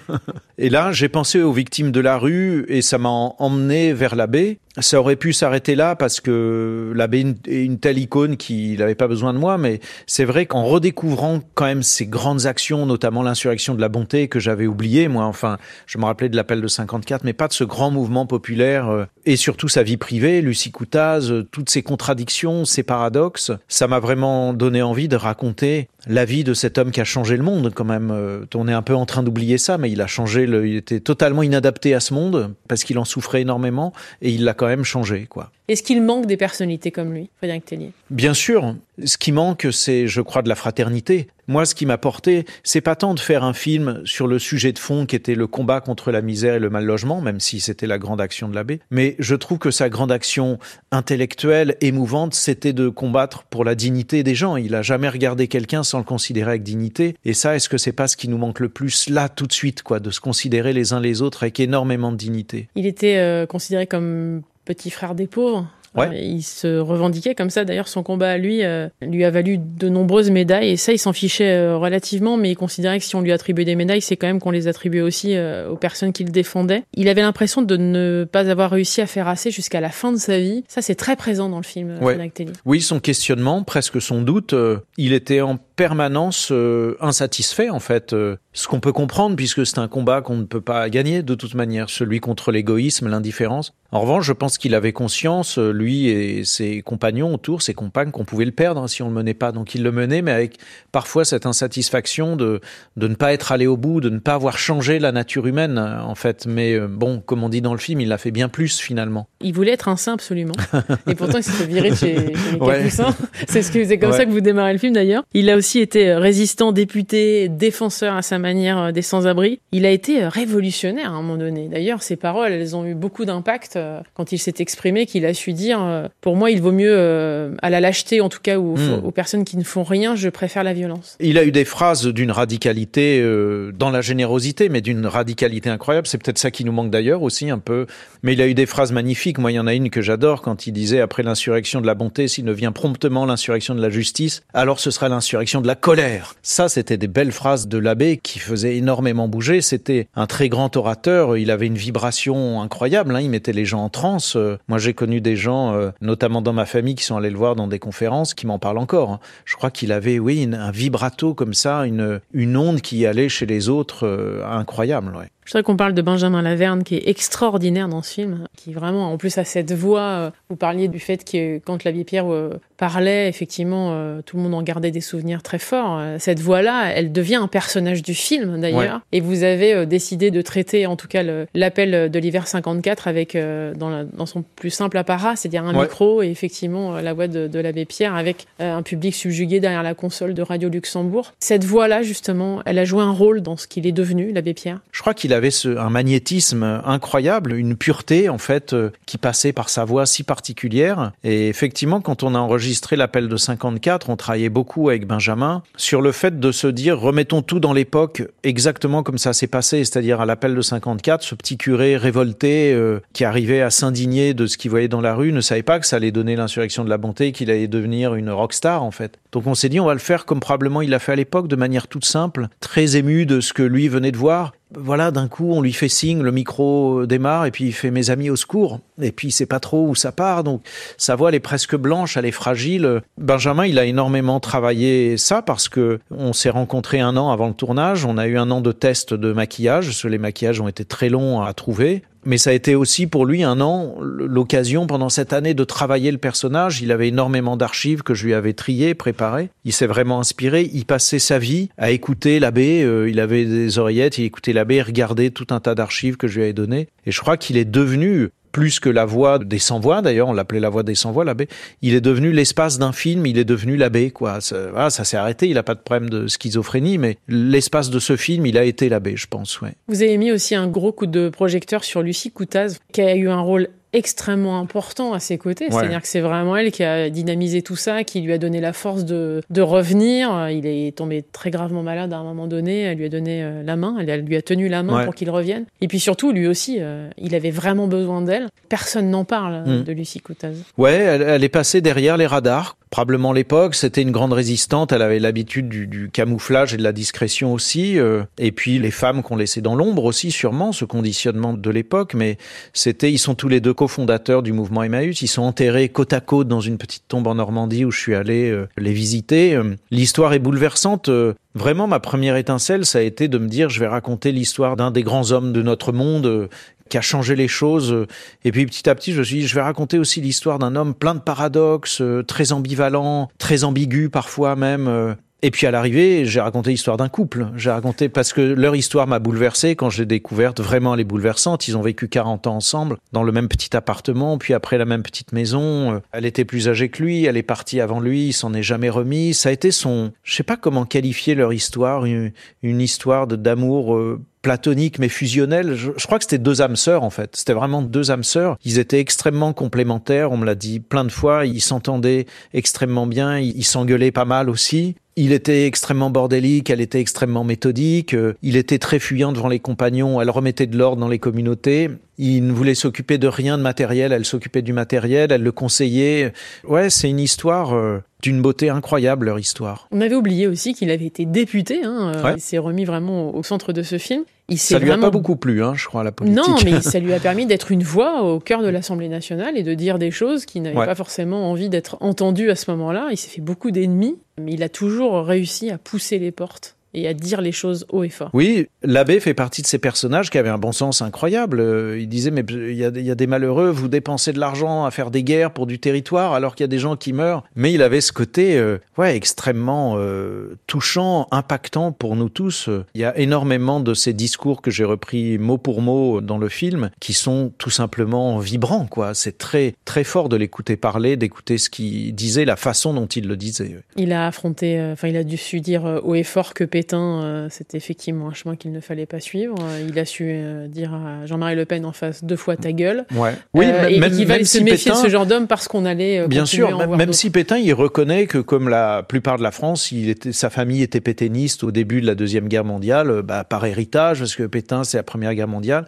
et 0.57 0.69
là, 0.69 0.91
j'ai 0.91 1.09
pensé 1.09 1.41
aux 1.41 1.51
victimes 1.51 1.91
de 1.91 1.99
la 1.99 2.17
rue 2.17 2.65
et 2.67 2.81
ça 2.81 2.97
m'a 2.97 3.09
en- 3.09 3.35
emmené 3.39 3.93
vers 3.93 4.15
l'abbé. 4.15 4.59
Ça 4.77 4.99
aurait 4.99 5.15
pu 5.15 5.31
s'arrêter 5.31 5.75
là 5.75 5.95
parce 5.95 6.19
que 6.19 6.91
l'abbé 6.93 7.25
est 7.47 7.63
une 7.63 7.79
telle 7.79 7.97
icône 7.97 8.35
qu'il 8.35 8.79
n'avait 8.79 8.95
pas 8.95 9.07
besoin 9.07 9.33
de 9.33 9.37
moi, 9.37 9.57
mais 9.57 9.79
c'est 10.05 10.25
vrai 10.25 10.45
qu'en 10.45 10.65
redécouvrant 10.65 11.39
quand 11.53 11.65
même 11.65 11.83
ces 11.83 12.05
grandes 12.05 12.45
actions, 12.45 12.85
notamment 12.85 13.23
l'insurrection 13.23 13.73
de 13.73 13.79
la 13.79 13.87
bonté 13.87 14.27
que 14.27 14.39
j'avais 14.39 14.67
oublié, 14.67 15.07
moi, 15.07 15.23
enfin, 15.25 15.57
je 15.85 15.97
me 15.97 16.03
rappelais 16.03 16.27
de 16.27 16.35
l'appel 16.35 16.61
de 16.61 16.67
54, 16.67 17.23
mais 17.23 17.31
pas 17.31 17.47
de 17.47 17.53
ce 17.53 17.63
grand 17.63 17.89
mouvement 17.89 18.25
populaire 18.25 18.89
euh, 18.89 19.05
et 19.25 19.37
surtout 19.37 19.69
sa 19.69 19.81
vie 19.81 19.97
privée, 19.97 20.41
Lucie 20.41 20.71
Coutaz, 20.71 21.31
euh, 21.31 21.47
toutes 21.49 21.69
ces 21.69 21.81
contradictions, 21.81 22.65
ces 22.65 22.83
paradoxes, 22.83 23.51
ça 23.69 23.87
m'a 23.87 23.99
vraiment 23.99 24.53
donné 24.53 24.81
envie 24.81 25.07
de 25.07 25.15
raconter 25.15 25.87
la 26.07 26.25
vie 26.25 26.43
de 26.43 26.53
cet 26.53 26.77
homme 26.77 26.91
qui 26.91 27.01
a 27.01 27.05
changé 27.05 27.37
le 27.37 27.43
monde 27.43 27.71
quand 27.73 27.85
même. 27.85 28.11
Euh, 28.11 28.45
On 28.55 28.67
est 28.67 28.73
un 28.73 28.81
peu 28.81 28.95
en 28.95 29.05
train 29.05 29.23
d'oublier 29.23 29.57
ça, 29.57 29.77
mais 29.77 29.91
il 29.91 30.01
a 30.01 30.07
changé, 30.07 30.45
le, 30.45 30.67
il 30.67 30.75
était 30.75 30.99
totalement 30.99 31.43
inadapté 31.43 31.93
à 31.93 31.99
ce 31.99 32.13
monde 32.13 32.53
parce 32.67 32.83
qu'il 32.83 32.97
en 32.97 33.05
souffrait 33.05 33.41
énormément 33.41 33.93
et 34.21 34.31
il 34.31 34.43
l'a 34.43 34.53
quand 34.53 34.67
même 34.67 34.83
changé, 34.83 35.25
quoi. 35.27 35.51
Est-ce 35.67 35.81
qu'il 35.81 36.01
manque 36.03 36.27
des 36.27 36.37
personnalités 36.37 36.91
comme 36.91 37.13
lui, 37.13 37.29
Frédéric 37.37 37.65
Tellier? 37.65 37.91
Bien 38.11 38.35
sûr, 38.35 38.75
ce 39.03 39.17
qui 39.17 39.31
manque, 39.31 39.67
c'est, 39.71 40.07
je 40.07 40.21
crois, 40.21 40.43
de 40.43 40.49
la 40.49 40.53
fraternité. 40.53 41.27
Moi, 41.47 41.65
ce 41.65 41.73
qui 41.73 41.87
m'a 41.87 41.97
porté, 41.97 42.45
c'est 42.63 42.81
pas 42.81 42.95
tant 42.95 43.15
de 43.15 43.19
faire 43.19 43.43
un 43.43 43.53
film 43.53 44.01
sur 44.05 44.27
le 44.27 44.37
sujet 44.37 44.71
de 44.73 44.79
fond 44.79 45.07
qui 45.07 45.15
était 45.15 45.33
le 45.33 45.47
combat 45.47 45.81
contre 45.81 46.11
la 46.11 46.21
misère 46.21 46.55
et 46.55 46.59
le 46.59 46.69
mal 46.69 46.85
logement, 46.85 47.19
même 47.19 47.39
si 47.39 47.59
c'était 47.59 47.87
la 47.87 47.97
grande 47.97 48.21
action 48.21 48.47
de 48.47 48.55
l'abbé, 48.55 48.79
mais 48.91 49.15
je 49.17 49.35
trouve 49.35 49.57
que 49.57 49.71
sa 49.71 49.89
grande 49.89 50.11
action 50.11 50.59
intellectuelle, 50.91 51.77
émouvante, 51.81 52.35
c'était 52.35 52.73
de 52.73 52.89
combattre 52.89 53.43
pour 53.43 53.63
la 53.63 53.73
dignité 53.73 54.23
des 54.23 54.35
gens. 54.35 54.57
Il 54.57 54.75
a 54.75 54.83
jamais 54.83 55.09
regardé 55.09 55.47
quelqu'un 55.47 55.83
sans 55.83 55.97
le 55.97 56.03
considérer 56.03 56.51
avec 56.51 56.63
dignité. 56.63 57.15
Et 57.25 57.33
ça, 57.33 57.55
est-ce 57.55 57.69
que 57.69 57.77
c'est 57.77 57.91
pas 57.91 58.07
ce 58.07 58.17
qui 58.17 58.27
nous 58.27 58.37
manque 58.37 58.59
le 58.59 58.69
plus 58.69 59.09
là, 59.09 59.29
tout 59.29 59.47
de 59.47 59.53
suite, 59.53 59.81
quoi, 59.81 59.99
de 59.99 60.11
se 60.11 60.19
considérer 60.19 60.73
les 60.73 60.93
uns 60.93 60.99
les 60.99 61.21
autres 61.23 61.43
avec 61.43 61.59
énormément 61.59 62.11
de 62.11 62.17
dignité? 62.17 62.69
Il 62.75 62.85
était 62.85 63.17
euh, 63.17 63.45
considéré 63.45 63.87
comme 63.87 64.41
petit 64.65 64.89
frère 64.89 65.15
des 65.15 65.27
pauvres. 65.27 65.67
Ouais. 65.95 66.07
Euh, 66.07 66.15
il 66.15 66.43
se 66.43 66.79
revendiquait 66.79 67.35
comme 67.35 67.49
ça. 67.49 67.65
D'ailleurs, 67.65 67.87
son 67.87 68.03
combat 68.03 68.31
à 68.31 68.37
lui 68.37 68.63
euh, 68.63 68.87
lui 69.01 69.23
a 69.23 69.31
valu 69.31 69.57
de 69.57 69.89
nombreuses 69.89 70.29
médailles. 70.29 70.71
Et 70.71 70.77
ça, 70.77 70.91
il 70.91 70.99
s'en 70.99 71.13
fichait 71.13 71.55
euh, 71.55 71.77
relativement, 71.77 72.37
mais 72.37 72.51
il 72.51 72.55
considérait 72.55 72.99
que 72.99 73.05
si 73.05 73.15
on 73.15 73.21
lui 73.21 73.31
attribuait 73.31 73.65
des 73.65 73.75
médailles, 73.75 74.01
c'est 74.01 74.17
quand 74.17 74.27
même 74.27 74.39
qu'on 74.39 74.51
les 74.51 74.67
attribuait 74.67 75.01
aussi 75.01 75.35
euh, 75.35 75.69
aux 75.69 75.77
personnes 75.77 76.13
qu'il 76.13 76.31
défendait. 76.31 76.83
Il 76.93 77.07
avait 77.07 77.21
l'impression 77.21 77.61
de 77.61 77.77
ne 77.77 78.27
pas 78.29 78.49
avoir 78.49 78.71
réussi 78.71 79.01
à 79.01 79.07
faire 79.07 79.27
assez 79.27 79.51
jusqu'à 79.51 79.79
la 79.79 79.89
fin 79.89 80.11
de 80.11 80.17
sa 80.17 80.37
vie. 80.37 80.63
Ça, 80.67 80.81
c'est 80.81 80.95
très 80.95 81.15
présent 81.15 81.49
dans 81.49 81.57
le 81.57 81.63
film, 81.63 81.97
Ouais. 82.01 82.31
Oui, 82.65 82.81
son 82.81 82.99
questionnement, 82.99 83.63
presque 83.63 84.01
son 84.01 84.21
doute, 84.21 84.53
il 84.97 85.13
était 85.13 85.41
en 85.41 85.57
permanence 85.57 86.51
insatisfait 86.99 87.69
en 87.69 87.79
fait. 87.79 88.11
ce 88.11 88.67
qu'on 88.67 88.79
peut 88.79 88.91
comprendre 88.91 89.35
puisque 89.35 89.65
c'est 89.65 89.79
un 89.79 89.87
combat 89.87 90.21
qu'on 90.21 90.37
ne 90.37 90.43
peut 90.43 90.61
pas 90.61 90.89
gagner 90.89 91.23
de 91.23 91.35
toute 91.35 91.53
manière, 91.53 91.89
celui 91.89 92.19
contre 92.19 92.51
l'égoïsme, 92.51 93.07
l'indifférence. 93.07 93.73
En 93.95 94.01
revanche, 94.01 94.25
je 94.25 94.33
pense 94.33 94.57
qu'il 94.57 94.75
avait 94.75 94.91
conscience, 94.91 95.57
euh, 95.57 95.71
lui 95.71 96.09
et 96.09 96.43
ses 96.43 96.81
compagnons 96.81 97.33
autour, 97.33 97.61
ses 97.61 97.73
compagnes, 97.73 98.11
qu'on 98.11 98.25
pouvait 98.25 98.43
le 98.43 98.51
perdre 98.51 98.81
hein, 98.81 98.89
si 98.89 99.01
on 99.01 99.07
le 99.07 99.13
menait 99.13 99.33
pas. 99.33 99.53
Donc 99.53 99.73
il 99.73 99.83
le 99.83 99.91
menait, 99.93 100.21
mais 100.21 100.31
avec 100.33 100.57
parfois 100.91 101.23
cette 101.23 101.45
insatisfaction 101.45 102.35
de 102.35 102.59
de 102.97 103.07
ne 103.07 103.15
pas 103.15 103.31
être 103.31 103.53
allé 103.53 103.67
au 103.67 103.77
bout, 103.77 104.01
de 104.01 104.09
ne 104.09 104.19
pas 104.19 104.33
avoir 104.33 104.57
changé 104.57 104.99
la 104.99 105.13
nature 105.13 105.47
humaine 105.47 105.77
euh, 105.77 106.01
en 106.01 106.13
fait. 106.15 106.45
Mais 106.45 106.73
euh, 106.73 106.87
bon, 106.89 107.21
comme 107.25 107.41
on 107.45 107.47
dit 107.47 107.61
dans 107.61 107.71
le 107.71 107.79
film, 107.79 108.01
il 108.01 108.09
l'a 108.09 108.17
fait 108.17 108.31
bien 108.31 108.49
plus 108.49 108.81
finalement. 108.81 109.29
Il 109.39 109.53
voulait 109.53 109.71
être 109.71 109.87
un 109.87 109.95
saint 109.95 110.15
absolument. 110.15 110.55
Et 111.07 111.15
pourtant, 111.15 111.37
il 111.37 111.43
s'est 111.43 111.53
fait 111.53 111.65
virer 111.65 111.91
de 111.91 111.95
chez, 111.95 112.15
chez 112.17 112.51
les 112.51 112.59
Ouais. 112.59 112.79
Capucins. 112.79 113.15
C'est 113.47 113.61
ce 113.61 113.71
que 113.71 113.85
c'est 113.85 113.97
comme 113.97 114.11
Ouais. 114.11 114.17
ça 114.17 114.25
que 114.25 114.31
vous 114.31 114.41
démarrez 114.41 114.73
le 114.73 114.79
film 114.79 114.91
d'ailleurs. 114.91 115.23
Il 115.33 115.49
a 115.49 115.55
aussi 115.55 115.79
été 115.79 116.13
résistant, 116.15 116.73
député, 116.73 117.47
défenseur 117.47 118.13
à 118.17 118.21
sa 118.21 118.39
manière 118.39 118.91
des 118.91 119.01
sans-abri. 119.01 119.61
Il 119.71 119.85
a 119.85 119.89
été 119.91 120.27
révolutionnaire 120.27 121.13
à 121.13 121.15
un 121.15 121.21
moment 121.21 121.37
donné. 121.37 121.69
D'ailleurs, 121.69 122.03
ses 122.03 122.17
paroles, 122.17 122.51
elles 122.51 122.75
ont 122.75 122.85
eu 122.85 122.93
beaucoup 122.93 123.23
d'impact 123.23 123.77
euh, 123.85 124.01
quand 124.13 124.31
il 124.31 124.37
s'est 124.39 124.55
exprimé, 124.59 125.05
qu'il 125.05 125.25
a 125.25 125.33
su 125.33 125.53
dire 125.53 125.79
euh, 125.81 126.07
pour 126.21 126.35
moi, 126.35 126.51
il 126.51 126.61
vaut 126.61 126.71
mieux 126.71 126.93
euh, 126.95 127.53
à 127.61 127.69
la 127.69 127.79
lâcheté, 127.79 128.21
en 128.21 128.29
tout 128.29 128.39
cas 128.41 128.57
aux, 128.57 128.75
Hmm. 128.75 129.05
aux 129.05 129.11
personnes 129.11 129.45
qui 129.45 129.57
ne 129.57 129.63
font 129.63 129.83
rien, 129.83 130.15
je 130.15 130.27
préfère 130.29 130.63
la 130.63 130.73
violence. 130.73 131.15
Il 131.19 131.37
a 131.37 131.45
eu 131.45 131.51
des 131.51 131.65
phrases 131.65 132.05
d'une 132.07 132.31
radicalité 132.31 133.21
euh, 133.21 133.71
dans 133.77 133.89
la 133.89 134.01
générosité, 134.01 134.69
mais 134.69 134.81
d'une 134.81 135.05
radicalité 135.05 135.69
incroyable. 135.69 136.07
C'est 136.07 136.17
peut-être 136.17 136.37
ça 136.39 136.51
qui 136.51 136.65
nous 136.65 136.71
manque 136.71 136.89
d'ailleurs 136.89 137.21
aussi 137.21 137.49
un 137.49 137.59
peu. 137.59 137.85
Mais 138.23 138.33
il 138.33 138.41
a 138.41 138.47
eu 138.47 138.53
des 138.53 138.65
phrases 138.65 138.91
magnifiques. 138.91 139.37
Moi, 139.37 139.51
il 139.51 139.55
y 139.55 139.59
en 139.59 139.67
a 139.67 139.73
une 139.73 139.89
que 139.89 140.01
j'adore 140.01 140.41
quand 140.41 140.67
il 140.67 140.71
disait 140.71 140.99
après 140.99 141.23
l'insurrection 141.23 141.79
de 141.81 141.85
la 141.87 141.93
bonté, 141.93 142.27
s'il 142.27 142.45
ne 142.45 142.51
vient 142.51 142.71
promptement 142.71 143.25
l'insurrection 143.25 143.75
de 143.75 143.81
la 143.81 143.89
justice, 143.89 144.41
alors 144.53 144.79
ce 144.79 144.89
sera 144.91 145.09
l'insurrection 145.09 145.61
de 145.61 145.67
la 145.67 145.75
colère. 145.75 146.35
Ça, 146.41 146.67
c'était 146.69 146.97
des 146.97 147.07
belles 147.07 147.31
phrases 147.31 147.67
de 147.67 147.77
l'abbé 147.77 148.17
qui 148.17 148.39
faisaient 148.39 148.75
énormément 148.77 149.27
bouger. 149.27 149.61
C'était 149.61 150.07
un 150.15 150.25
très 150.27 150.49
grand 150.49 150.75
orateur. 150.75 151.37
Il 151.37 151.51
avait 151.51 151.67
une 151.67 151.77
vibration 151.77 152.61
incroyable. 152.61 153.15
hein. 153.15 153.21
Il 153.21 153.29
mettait 153.29 153.53
les 153.53 153.64
gens 153.65 153.83
en. 153.83 154.35
Euh, 154.35 154.57
Moi, 154.67 154.77
j'ai 154.77 154.93
connu 154.93 155.21
des 155.21 155.35
gens, 155.35 155.73
euh, 155.73 155.91
notamment 156.01 156.41
dans 156.41 156.53
ma 156.53 156.65
famille, 156.65 156.95
qui 156.95 157.03
sont 157.03 157.17
allés 157.17 157.29
le 157.29 157.37
voir 157.37 157.55
dans 157.55 157.67
des 157.67 157.79
conférences, 157.79 158.33
qui 158.33 158.47
m'en 158.47 158.59
parlent 158.59 158.77
encore. 158.77 159.11
hein. 159.11 159.19
Je 159.45 159.55
crois 159.55 159.71
qu'il 159.71 159.91
avait, 159.91 160.19
oui, 160.19 160.49
un 160.51 160.71
vibrato 160.71 161.33
comme 161.33 161.53
ça, 161.53 161.85
une, 161.85 162.21
onde 162.57 162.81
qui 162.81 163.05
allait 163.05 163.29
chez 163.29 163.45
les 163.45 163.69
autres, 163.69 164.05
euh, 164.05 164.45
incroyable. 164.45 165.11
Je 165.45 165.51
voudrais 165.51 165.61
qu'on 165.63 165.77
parle 165.77 165.93
de 165.93 166.01
Benjamin 166.01 166.41
Laverne, 166.41 166.83
qui 166.83 166.95
est 166.95 167.07
extraordinaire 167.07 167.87
dans 167.87 168.01
ce 168.01 168.13
film, 168.13 168.47
qui 168.57 168.73
vraiment, 168.73 169.11
en 169.13 169.17
plus, 169.17 169.37
a 169.37 169.43
cette 169.43 169.71
voix. 169.73 170.01
euh, 170.01 170.29
Vous 170.49 170.55
parliez 170.55 170.87
du 170.87 170.99
fait 170.99 171.23
que 171.23 171.59
quand 171.59 171.83
l'abbé 171.83 172.03
Pierre 172.03 172.33
euh, 172.33 172.59
parlait, 172.77 173.29
effectivement, 173.29 173.89
euh, 173.91 174.21
tout 174.25 174.37
le 174.37 174.43
monde 174.43 174.55
en 174.55 174.63
gardait 174.63 174.89
des 174.89 175.01
souvenirs 175.01 175.43
très 175.43 175.59
forts. 175.59 176.01
Cette 176.17 176.39
voix-là, 176.39 176.91
elle 176.95 177.11
devient 177.11 177.35
un 177.35 177.47
personnage 177.47 178.01
du 178.01 178.15
film, 178.15 178.59
d'ailleurs. 178.59 179.01
Et 179.11 179.21
vous 179.21 179.43
avez 179.43 179.85
décidé 179.85 180.31
de 180.31 180.41
traiter, 180.41 180.87
en 180.87 180.95
tout 180.95 181.07
cas, 181.07 181.21
l'appel 181.53 182.09
de 182.09 182.19
l'hiver 182.19 182.47
54 182.47 183.07
avec, 183.07 183.37
dans, 183.77 183.89
la- 183.89 184.03
dans 184.03 184.25
son 184.25 184.43
plus 184.55 184.71
simple 184.71 184.97
apparat, 184.97 185.35
c'est-à-dire 185.35 185.63
un 185.63 185.75
Ouais. 185.75 185.83
micro 185.83 186.23
et 186.23 186.27
effectivement 186.29 186.93
la 186.99 187.13
voix 187.13 187.27
de, 187.27 187.47
de 187.47 187.59
l'abbé 187.59 187.85
Pierre 187.85 188.15
avec 188.15 188.47
un 188.59 188.81
public 188.81 189.13
subjugué 189.13 189.59
derrière 189.59 189.83
la 189.83 189.93
console 189.93 190.33
de 190.33 190.41
Radio 190.41 190.69
Luxembourg. 190.69 191.33
Cette 191.39 191.63
voix-là, 191.65 192.01
justement, 192.01 192.61
elle 192.65 192.79
a 192.79 192.85
joué 192.85 193.01
un 193.03 193.11
rôle 193.11 193.41
dans 193.41 193.57
ce 193.57 193.67
qu'il 193.67 193.85
est 193.85 193.91
devenu, 193.91 194.31
l'abbé 194.33 194.53
Pierre? 194.55 194.79
Je 194.91 195.01
crois 195.01 195.13
qu'il 195.13 195.33
avait 195.35 195.51
ce, 195.51 195.77
un 195.77 195.89
magnétisme 195.89 196.81
incroyable, 196.85 197.53
une 197.53 197.75
pureté 197.75 198.29
en 198.29 198.37
fait 198.37 198.73
euh, 198.73 198.89
qui 199.05 199.17
passait 199.17 199.53
par 199.53 199.69
sa 199.69 199.85
voix 199.85 200.05
si 200.05 200.23
particulière. 200.23 201.11
Et 201.23 201.47
effectivement, 201.47 202.01
quand 202.01 202.23
on 202.23 202.35
a 202.35 202.39
enregistré 202.39 202.95
l'appel 202.95 203.27
de 203.27 203.37
54, 203.37 204.09
on 204.09 204.15
travaillait 204.15 204.49
beaucoup 204.49 204.89
avec 204.89 205.07
Benjamin 205.07 205.63
sur 205.77 206.01
le 206.01 206.11
fait 206.11 206.39
de 206.39 206.51
se 206.51 206.67
dire 206.67 206.99
remettons 206.99 207.41
tout 207.41 207.59
dans 207.59 207.73
l'époque 207.73 208.23
exactement 208.43 209.03
comme 209.03 209.17
ça 209.17 209.33
s'est 209.33 209.47
passé, 209.47 209.83
c'est-à-dire 209.83 210.21
à, 210.21 210.25
l'appel 210.25 210.55
de 210.55 210.61
54, 210.61 211.23
ce 211.23 211.35
petit 211.35 211.57
curé 211.57 211.97
révolté 211.97 212.73
euh, 212.73 212.99
qui 213.13 213.25
arrivait 213.25 213.61
à 213.61 213.69
s'indigner 213.69 214.33
de 214.33 214.47
ce 214.47 214.57
qu'il 214.57 214.71
voyait 214.71 214.87
dans 214.87 215.01
la 215.01 215.13
rue 215.13 215.31
ne 215.31 215.41
savait 215.41 215.63
pas 215.63 215.79
que 215.79 215.85
ça 215.85 215.97
allait 215.97 216.11
donner 216.11 216.35
l'insurrection 216.35 216.83
de 216.83 216.89
la 216.89 216.97
bonté, 216.97 217.31
qu'il 217.31 217.51
allait 217.51 217.67
devenir 217.67 218.15
une 218.15 218.29
rockstar 218.29 218.83
en 218.83 218.91
fait. 218.91 219.19
Donc 219.31 219.47
on 219.47 219.55
s'est 219.55 219.69
dit 219.69 219.79
on 219.79 219.85
va 219.85 219.93
le 219.93 219.99
faire 219.99 220.25
comme 220.25 220.39
probablement 220.39 220.81
il 220.81 220.89
l'a 220.89 220.99
fait 220.99 221.11
à 221.11 221.15
l'époque, 221.15 221.47
de 221.47 221.55
manière 221.55 221.87
toute 221.87 222.05
simple, 222.05 222.47
très 222.59 222.97
ému 222.97 223.25
de 223.25 223.41
ce 223.41 223.53
que 223.53 223.63
lui 223.63 223.87
venait 223.87 224.11
de 224.11 224.17
voir. 224.17 224.53
Voilà, 224.73 225.11
d'un 225.11 225.27
coup, 225.27 225.51
on 225.51 225.61
lui 225.61 225.73
fait 225.73 225.89
signe, 225.89 226.21
le 226.21 226.31
micro 226.31 227.05
démarre 227.05 227.45
et 227.45 227.51
puis 227.51 227.65
il 227.65 227.71
fait 227.71 227.91
mes 227.91 228.09
amis 228.09 228.29
au 228.29 228.35
secours. 228.35 228.79
Et 229.01 229.11
puis 229.11 229.27
il 229.27 229.31
sait 229.31 229.45
pas 229.45 229.59
trop 229.59 229.87
où 229.87 229.95
ça 229.95 230.11
part, 230.11 230.43
donc 230.43 230.61
sa 230.97 231.15
voix 231.15 231.29
elle 231.29 231.35
est 231.35 231.39
presque 231.39 231.75
blanche, 231.75 232.17
elle 232.17 232.25
est 232.25 232.31
fragile. 232.31 233.01
Benjamin, 233.17 233.65
il 233.65 233.77
a 233.77 233.85
énormément 233.85 234.39
travaillé 234.39 235.17
ça 235.17 235.41
parce 235.41 235.69
que 235.69 235.99
on 236.09 236.33
s'est 236.33 236.49
rencontrés 236.49 236.99
un 236.99 237.15
an 237.17 237.31
avant 237.31 237.47
le 237.47 237.53
tournage. 237.53 238.05
On 238.05 238.17
a 238.17 238.27
eu 238.27 238.37
un 238.37 238.49
an 238.51 238.61
de 238.61 238.71
test 238.71 239.13
de 239.13 239.33
maquillage, 239.33 240.03
les 240.05 240.17
maquillages 240.17 240.61
ont 240.61 240.67
été 240.67 240.85
très 240.85 241.09
longs 241.09 241.41
à 241.41 241.53
trouver 241.53 242.03
mais 242.25 242.37
ça 242.37 242.49
a 242.49 242.53
été 242.53 242.75
aussi 242.75 243.07
pour 243.07 243.25
lui 243.25 243.43
un 243.43 243.61
an, 243.61 243.95
l'occasion 244.01 244.87
pendant 244.87 245.09
cette 245.09 245.33
année 245.33 245.53
de 245.53 245.63
travailler 245.63 246.11
le 246.11 246.17
personnage. 246.17 246.81
Il 246.81 246.91
avait 246.91 247.09
énormément 247.09 247.57
d'archives 247.57 248.03
que 248.03 248.13
je 248.13 248.25
lui 248.25 248.33
avais 248.33 248.53
triées, 248.53 248.95
préparées. 248.95 249.49
Il 249.63 249.73
s'est 249.73 249.87
vraiment 249.87 250.19
inspiré. 250.19 250.69
Il 250.73 250.85
passait 250.85 251.19
sa 251.19 251.39
vie 251.39 251.69
à 251.77 251.91
écouter 251.91 252.39
l'abbé. 252.39 252.83
Euh, 252.83 253.09
il 253.09 253.19
avait 253.19 253.45
des 253.45 253.77
oreillettes, 253.77 254.17
il 254.17 254.25
écoutait 254.25 254.53
l'abbé, 254.53 254.81
regardait 254.81 255.29
tout 255.29 255.47
un 255.51 255.59
tas 255.59 255.75
d'archives 255.75 256.17
que 256.17 256.27
je 256.27 256.37
lui 256.37 256.43
avais 256.43 256.53
données. 256.53 256.87
Et 257.05 257.11
je 257.11 257.21
crois 257.21 257.37
qu'il 257.37 257.57
est 257.57 257.65
devenu 257.65 258.29
plus 258.55 258.79
que 258.79 258.87
la 258.87 259.03
voix 259.03 259.37
des 259.37 259.59
sans-voix, 259.59 260.01
d'ailleurs, 260.01 260.29
on 260.29 260.33
l'appelait 260.33 260.61
la 260.61 260.69
voix 260.69 260.83
des 260.83 260.95
sans-voix, 260.95 261.25
l'abbé. 261.25 261.49
Il 261.81 261.93
est 261.93 261.99
devenu 261.99 262.31
l'espace 262.31 262.79
d'un 262.79 262.93
film, 262.93 263.25
il 263.25 263.37
est 263.37 263.43
devenu 263.43 263.75
l'abbé, 263.75 264.11
quoi. 264.11 264.39
Ça, 264.39 264.89
ça 264.89 265.03
s'est 265.03 265.17
arrêté, 265.17 265.49
il 265.49 265.55
n'a 265.55 265.63
pas 265.63 265.75
de 265.75 265.81
problème 265.81 266.09
de 266.09 266.27
schizophrénie, 266.27 266.97
mais 266.97 267.17
l'espace 267.27 267.89
de 267.89 267.99
ce 267.99 268.15
film, 268.15 268.45
il 268.45 268.57
a 268.57 268.63
été 268.63 268.87
l'abbé, 268.87 269.17
je 269.17 269.27
pense, 269.27 269.59
ouais. 269.59 269.73
Vous 269.89 270.03
avez 270.03 270.17
mis 270.17 270.31
aussi 270.31 270.55
un 270.55 270.69
gros 270.69 270.93
coup 270.93 271.05
de 271.05 271.27
projecteur 271.27 271.83
sur 271.83 272.01
Lucie 272.01 272.31
Coutaz, 272.31 272.77
qui 272.93 273.01
a 273.01 273.13
eu 273.17 273.27
un 273.27 273.41
rôle 273.41 273.67
extrêmement 273.95 274.59
important 274.59 275.13
à 275.13 275.19
ses 275.19 275.37
côtés. 275.37 275.67
C'est-à-dire 275.69 276.01
que 276.01 276.07
c'est 276.07 276.19
vraiment 276.19 276.55
elle 276.55 276.71
qui 276.71 276.83
a 276.83 277.09
dynamisé 277.09 277.61
tout 277.61 277.75
ça, 277.75 278.03
qui 278.03 278.21
lui 278.21 278.33
a 278.33 278.37
donné 278.37 278.59
la 278.59 278.73
force 278.73 279.05
de, 279.05 279.41
de, 279.49 279.61
revenir. 279.61 280.49
Il 280.49 280.65
est 280.65 280.95
tombé 280.95 281.23
très 281.23 281.49
gravement 281.49 281.83
malade 281.83 282.13
à 282.13 282.17
un 282.17 282.23
moment 282.23 282.47
donné. 282.47 282.81
Elle 282.81 282.97
lui 282.97 283.05
a 283.05 283.09
donné 283.09 283.43
euh, 283.43 283.63
la 283.63 283.75
main, 283.75 283.95
elle 283.99 284.25
lui 284.25 284.35
a 284.35 284.41
tenu 284.41 284.67
la 284.67 284.83
main 284.83 285.05
pour 285.05 285.15
qu'il 285.15 285.29
revienne. 285.29 285.65
Et 285.81 285.87
puis 285.87 285.99
surtout, 285.99 286.31
lui 286.31 286.47
aussi, 286.47 286.77
euh, 286.79 287.09
il 287.17 287.35
avait 287.35 287.51
vraiment 287.51 287.87
besoin 287.87 288.21
d'elle. 288.21 288.47
Personne 288.69 289.09
n'en 289.09 289.25
parle 289.25 289.63
mm. 289.65 289.83
de 289.83 289.91
Lucie 289.93 290.19
Coutaz. 290.19 290.55
Ouais, 290.77 290.93
elle, 290.93 291.21
elle, 291.21 291.43
est 291.43 291.49
passée 291.49 291.81
derrière 291.81 292.17
les 292.17 292.27
radars 292.27 292.77
probablement 292.95 293.33
l'époque. 293.33 293.75
C'était 293.75 294.01
une 294.01 294.13
grande 294.13 294.31
résistante. 294.31 294.93
Elle 294.93 295.01
avait 295.01 295.19
l'habitude 295.19 295.67
du, 295.67 295.85
du, 295.85 296.09
camouflage 296.09 296.73
et 296.73 296.77
de 296.77 296.81
la 296.81 296.93
discrétion 296.93 297.51
aussi. 297.51 297.99
Euh, 297.99 298.23
et 298.37 298.53
puis 298.53 298.79
les 298.79 298.89
femmes 298.89 299.21
qu'on 299.21 299.35
laissait 299.35 299.59
dans 299.59 299.75
l'ombre 299.75 300.05
aussi, 300.05 300.31
sûrement, 300.31 300.71
ce 300.71 300.85
conditionnement 300.85 301.51
de 301.51 301.69
l'époque. 301.69 302.13
Mais 302.13 302.37
c'était, 302.71 303.11
ils 303.11 303.17
sont 303.17 303.35
tous 303.35 303.49
les 303.49 303.59
deux 303.59 303.73
cofondateurs 303.73 304.43
du 304.43 304.53
mouvement 304.53 304.81
Emmaüs. 304.81 305.21
Ils 305.21 305.27
sont 305.27 305.41
enterrés 305.41 305.89
côte 305.89 306.13
à 306.13 306.21
côte 306.21 306.47
dans 306.47 306.61
une 306.61 306.77
petite 306.77 307.03
tombe 307.09 307.27
en 307.27 307.35
Normandie 307.35 307.83
où 307.83 307.91
je 307.91 307.99
suis 307.99 308.15
allé 308.15 308.49
euh, 308.49 308.65
les 308.77 308.93
visiter. 308.93 309.55
Euh, 309.55 309.75
l'histoire 309.91 310.31
est 310.31 310.39
bouleversante. 310.39 311.09
Vraiment, 311.53 311.87
ma 311.87 311.99
première 311.99 312.37
étincelle, 312.37 312.85
ça 312.85 312.99
a 312.99 313.01
été 313.01 313.27
de 313.27 313.37
me 313.37 313.49
dire, 313.49 313.69
je 313.69 313.81
vais 313.81 313.87
raconter 313.87 314.31
l'histoire 314.31 314.77
d'un 314.77 314.91
des 314.91 315.03
grands 315.03 315.31
hommes 315.31 315.51
de 315.51 315.61
notre 315.61 315.91
monde 315.91 316.47
qui 316.89 316.97
a 316.97 317.01
changé 317.01 317.35
les 317.35 317.47
choses. 317.47 318.05
Et 318.43 318.51
puis 318.51 318.65
petit 318.65 318.89
à 318.89 318.95
petit, 318.95 319.13
je 319.13 319.19
me 319.19 319.23
suis 319.23 319.37
dit, 319.37 319.47
je 319.47 319.55
vais 319.55 319.61
raconter 319.61 319.97
aussi 319.99 320.21
l'histoire 320.21 320.59
d'un 320.59 320.75
homme 320.75 320.93
plein 320.93 321.15
de 321.15 321.19
paradoxes, 321.19 322.01
euh, 322.01 322.23
très 322.23 322.51
ambivalent, 322.51 323.29
très 323.37 323.63
ambigu 323.63 324.09
parfois 324.09 324.55
même. 324.55 324.87
Euh. 324.87 325.13
Et 325.41 325.51
puis 325.51 325.67
à 325.67 325.71
l'arrivée, 325.71 326.25
j'ai 326.25 326.39
raconté 326.39 326.71
l'histoire 326.71 326.97
d'un 326.97 327.09
couple. 327.09 327.47
J'ai 327.55 327.69
raconté 327.69 328.09
parce 328.09 328.33
que 328.33 328.41
leur 328.41 328.75
histoire 328.75 329.05
m'a 329.05 329.19
bouleversé 329.19 329.75
quand 329.75 329.91
je 329.91 329.99
l'ai 329.99 330.05
découverte. 330.07 330.59
Vraiment, 330.59 330.95
elle 330.95 331.01
est 331.01 331.03
bouleversante. 331.03 331.67
Ils 331.67 331.77
ont 331.77 331.83
vécu 331.83 332.07
40 332.07 332.47
ans 332.47 332.55
ensemble 332.55 332.97
dans 333.11 333.21
le 333.21 333.31
même 333.31 333.47
petit 333.47 333.75
appartement, 333.77 334.39
puis 334.39 334.55
après 334.55 334.79
la 334.79 334.85
même 334.85 335.03
petite 335.03 335.33
maison. 335.33 335.95
Euh. 335.95 335.99
Elle 336.13 336.25
était 336.25 336.45
plus 336.45 336.67
âgée 336.67 336.89
que 336.89 337.03
lui. 337.03 337.25
Elle 337.25 337.37
est 337.37 337.43
partie 337.43 337.79
avant 337.79 337.99
lui. 337.99 338.27
Il 338.27 338.33
s'en 338.33 338.53
est 338.53 338.63
jamais 338.63 338.89
remis. 338.89 339.33
Ça 339.35 339.49
a 339.49 339.51
été 339.51 339.69
son, 339.71 340.13
je 340.23 340.35
sais 340.35 340.43
pas 340.43 340.57
comment 340.57 340.85
qualifier 340.85 341.35
leur 341.35 341.53
histoire, 341.53 342.05
une, 342.05 342.31
une 342.63 342.81
histoire 342.81 343.27
d'amour 343.27 343.95
platonique 344.45 344.99
mais 344.99 345.09
fusionnel. 345.09 345.73
Je, 345.73 345.89
je 345.97 346.05
crois 346.05 346.19
que 346.19 346.23
c'était 346.23 346.37
deux 346.37 346.61
âmes 346.61 346.75
sœurs 346.75 347.01
en 347.01 347.09
fait. 347.09 347.35
C'était 347.35 347.53
vraiment 347.53 347.81
deux 347.81 348.11
âmes 348.11 348.23
sœurs. 348.23 348.59
Ils 348.63 348.77
étaient 348.77 348.99
extrêmement 348.99 349.53
complémentaires. 349.53 350.31
On 350.31 350.37
me 350.37 350.45
l'a 350.45 350.53
dit 350.53 350.79
plein 350.79 351.03
de 351.03 351.11
fois. 351.11 351.47
Ils 351.47 351.61
s'entendaient 351.61 352.27
extrêmement 352.53 353.07
bien. 353.07 353.39
Ils 353.39 353.65
s'engueulaient 353.65 354.11
pas 354.11 354.25
mal 354.25 354.51
aussi. 354.51 354.93
Il 355.17 355.31
était 355.31 355.65
extrêmement 355.65 356.09
bordélique, 356.09 356.69
elle 356.69 356.81
était 356.81 356.99
extrêmement 356.99 357.45
méthodique, 357.45 358.13
euh, 358.13 358.33
il 358.41 358.57
était 358.57 358.79
très 358.79 358.99
fuyant 358.99 359.31
devant 359.31 359.47
les 359.47 359.59
compagnons, 359.59 360.19
elle 360.19 360.29
remettait 360.29 360.67
de 360.67 360.77
l'ordre 360.77 360.99
dans 360.99 361.07
les 361.07 361.19
communautés, 361.19 361.89
il 362.17 362.45
ne 362.45 362.51
voulait 362.51 362.75
s'occuper 362.75 363.17
de 363.17 363.29
rien 363.29 363.57
de 363.57 363.63
matériel, 363.63 364.11
elle 364.11 364.25
s'occupait 364.25 364.61
du 364.61 364.73
matériel, 364.73 365.31
elle 365.31 365.41
le 365.41 365.53
conseillait. 365.53 366.33
Ouais, 366.67 366.89
c'est 366.89 367.09
une 367.09 367.21
histoire 367.21 367.73
euh, 367.73 368.03
d'une 368.25 368.41
beauté 368.41 368.69
incroyable, 368.69 369.27
leur 369.27 369.37
histoire. 369.37 369.87
On 369.91 370.01
avait 370.01 370.15
oublié 370.15 370.47
aussi 370.47 370.73
qu'il 370.73 370.89
avait 370.89 371.05
été 371.05 371.27
député, 371.27 371.83
hein, 371.83 372.11
euh, 372.15 372.33
il 372.35 372.41
s'est 372.41 372.57
remis 372.57 372.83
vraiment 372.83 373.35
au 373.35 373.43
centre 373.43 373.71
de 373.71 373.83
ce 373.83 373.99
film. 373.99 374.23
Il 374.49 374.57
ça 374.57 374.79
lui 374.79 374.91
a 374.91 374.97
pas 374.97 375.11
beaucoup 375.11 375.35
plu, 375.35 375.63
hein, 375.63 375.73
je 375.75 375.85
crois, 375.85 376.03
la 376.03 376.11
politique. 376.11 376.35
Non, 376.35 376.55
mais 376.65 376.81
ça 376.81 376.97
lui 376.97 377.13
a 377.13 377.19
permis 377.19 377.45
d'être 377.45 377.71
une 377.71 377.83
voix 377.83 378.23
au 378.23 378.39
cœur 378.39 378.63
de 378.63 378.67
l'Assemblée 378.67 379.09
nationale 379.09 379.59
et 379.59 379.63
de 379.63 379.75
dire 379.75 379.99
des 379.99 380.09
choses 380.09 380.45
qui 380.45 380.59
n'avaient 380.59 380.87
pas 380.87 380.95
forcément 380.95 381.51
envie 381.51 381.69
d'être 381.69 381.97
entendues 381.99 382.49
à 382.49 382.55
ce 382.55 382.71
moment-là. 382.71 383.09
Il 383.11 383.17
s'est 383.17 383.29
fait 383.29 383.41
beaucoup 383.41 383.69
d'ennemis, 383.69 384.17
mais 384.41 384.53
il 384.53 384.63
a 384.63 384.69
toujours 384.69 385.23
réussi 385.23 385.69
à 385.69 385.77
pousser 385.77 386.17
les 386.17 386.31
portes 386.31 386.77
et 386.95 387.07
à 387.07 387.13
dire 387.13 387.41
les 387.41 387.51
choses 387.51 387.85
haut 387.89 388.03
et 388.03 388.09
fort. 388.09 388.29
Oui, 388.33 388.67
l'abbé 388.81 389.19
fait 389.19 389.33
partie 389.33 389.61
de 389.61 389.67
ces 389.67 389.77
personnages 389.77 390.29
qui 390.29 390.37
avaient 390.37 390.49
un 390.49 390.57
bon 390.57 390.71
sens 390.71 391.01
incroyable. 391.01 391.59
Euh, 391.59 391.99
il 391.99 392.07
disait, 392.07 392.31
mais 392.31 392.43
il 392.49 392.73
y, 392.73 392.85
a, 392.85 392.89
il 392.95 393.05
y 393.05 393.11
a 393.11 393.15
des 393.15 393.27
malheureux, 393.27 393.69
vous 393.69 393.89
dépensez 393.89 394.31
de 394.31 394.39
l'argent 394.39 394.85
à 394.85 394.91
faire 394.91 395.11
des 395.11 395.23
guerres 395.23 395.51
pour 395.51 395.67
du 395.67 395.77
territoire 395.77 396.33
alors 396.33 396.55
qu'il 396.55 396.63
y 396.63 396.65
a 396.65 396.69
des 396.69 396.79
gens 396.79 396.95
qui 396.95 397.13
meurent. 397.13 397.43
Mais 397.55 397.73
il 397.73 397.81
avait 397.81 398.01
ce 398.01 398.13
côté 398.13 398.57
euh, 398.57 398.77
ouais, 398.97 399.15
extrêmement 399.15 399.95
euh, 399.97 400.57
touchant, 400.67 401.27
impactant 401.31 401.91
pour 401.91 402.15
nous 402.15 402.29
tous. 402.29 402.69
Il 402.95 403.01
y 403.01 403.05
a 403.05 403.17
énormément 403.17 403.81
de 403.81 403.93
ces 403.93 404.13
discours 404.13 404.61
que 404.61 404.71
j'ai 404.71 404.85
repris 404.85 405.37
mot 405.37 405.57
pour 405.57 405.81
mot 405.81 406.21
dans 406.21 406.37
le 406.37 406.47
film 406.47 406.89
qui 407.01 407.13
sont 407.13 407.51
tout 407.57 407.69
simplement 407.69 408.39
vibrants. 408.39 408.85
quoi. 408.85 409.13
C'est 409.13 409.37
très, 409.37 409.75
très 409.83 410.05
fort 410.05 410.29
de 410.29 410.37
l'écouter 410.37 410.77
parler, 410.77 411.17
d'écouter 411.17 411.57
ce 411.57 411.69
qu'il 411.69 412.15
disait, 412.15 412.45
la 412.45 412.55
façon 412.55 412.93
dont 412.93 413.07
il 413.07 413.27
le 413.27 413.35
disait. 413.35 413.75
Il 413.97 414.13
a 414.13 414.27
affronté, 414.27 414.81
enfin, 414.93 415.09
il 415.09 415.17
a 415.17 415.23
dû 415.25 415.35
su 415.35 415.59
dire 415.59 416.01
haut 416.03 416.15
et 416.15 416.23
fort 416.23 416.53
que 416.53 416.63
Pétain 416.63 416.84
euh, 416.93 417.47
c'était 417.49 417.77
effectivement 417.77 418.29
un 418.29 418.33
chemin 418.33 418.55
qu'il 418.55 418.71
ne 418.71 418.79
fallait 418.79 419.05
pas 419.05 419.19
suivre. 419.19 419.55
Euh, 419.61 419.87
il 419.87 419.97
a 419.99 420.05
su 420.05 420.25
euh, 420.27 420.67
dire 420.67 420.93
à 420.93 421.25
Jean-Marie 421.25 421.55
Le 421.55 421.65
Pen 421.65 421.85
en 421.85 421.91
face 421.91 422.23
deux 422.23 422.35
fois 422.35 422.55
ta 422.55 422.71
gueule. 422.71 423.05
Ouais. 423.15 423.33
Oui, 423.53 423.65
et 423.65 423.99
qu'il 423.99 424.27
va 424.27 424.43
se 424.43 424.59
méfier 424.59 424.91
de 424.91 424.97
ce 424.97 425.09
genre 425.09 425.25
d'homme 425.25 425.47
parce 425.47 425.67
qu'on 425.67 425.85
allait. 425.85 426.27
Bien 426.27 426.45
sûr, 426.45 426.87
même 426.95 427.13
si 427.13 427.29
Pétain, 427.29 427.57
il 427.57 427.73
reconnaît 427.73 428.27
que 428.27 428.37
comme 428.37 428.69
la 428.69 429.03
plupart 429.03 429.37
de 429.37 429.43
la 429.43 429.51
France, 429.51 429.91
il 429.91 430.09
était, 430.09 430.31
sa 430.31 430.49
famille 430.49 430.81
était 430.81 431.01
pétainiste 431.01 431.63
au 431.63 431.71
début 431.71 432.01
de 432.01 432.05
la 432.05 432.15
deuxième 432.15 432.47
guerre 432.47 432.65
mondiale, 432.65 433.21
bah, 433.23 433.43
par 433.43 433.65
héritage, 433.65 434.19
parce 434.19 434.35
que 434.35 434.43
Pétain, 434.43 434.83
c'est 434.83 434.97
la 434.97 435.03
première 435.03 435.33
guerre 435.33 435.47
mondiale. 435.47 435.85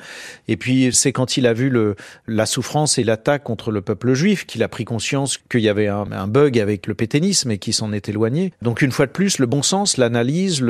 Et 0.47 0.57
puis 0.57 0.89
c'est 0.93 1.11
quand 1.11 1.37
il 1.37 1.47
a 1.47 1.53
vu 1.53 1.69
le, 1.69 1.95
la 2.27 2.45
souffrance 2.45 2.97
et 2.97 3.03
l'attaque 3.03 3.43
contre 3.43 3.71
le 3.71 3.81
peuple 3.81 4.13
juif 4.13 4.45
qu'il 4.45 4.63
a 4.63 4.67
pris 4.67 4.85
conscience 4.85 5.37
qu'il 5.37 5.61
y 5.61 5.69
avait 5.69 5.87
un, 5.87 6.05
un 6.11 6.27
bug 6.27 6.59
avec 6.59 6.87
le 6.87 6.93
pétainisme 6.93 7.51
et 7.51 7.57
qu'il 7.57 7.73
s'en 7.73 7.93
est 7.93 8.09
éloigné. 8.09 8.53
Donc 8.61 8.81
une 8.81 8.91
fois 8.91 9.05
de 9.05 9.11
plus, 9.11 9.39
le 9.39 9.45
bon 9.45 9.61
sens, 9.61 9.97
l'analyse, 9.97 10.61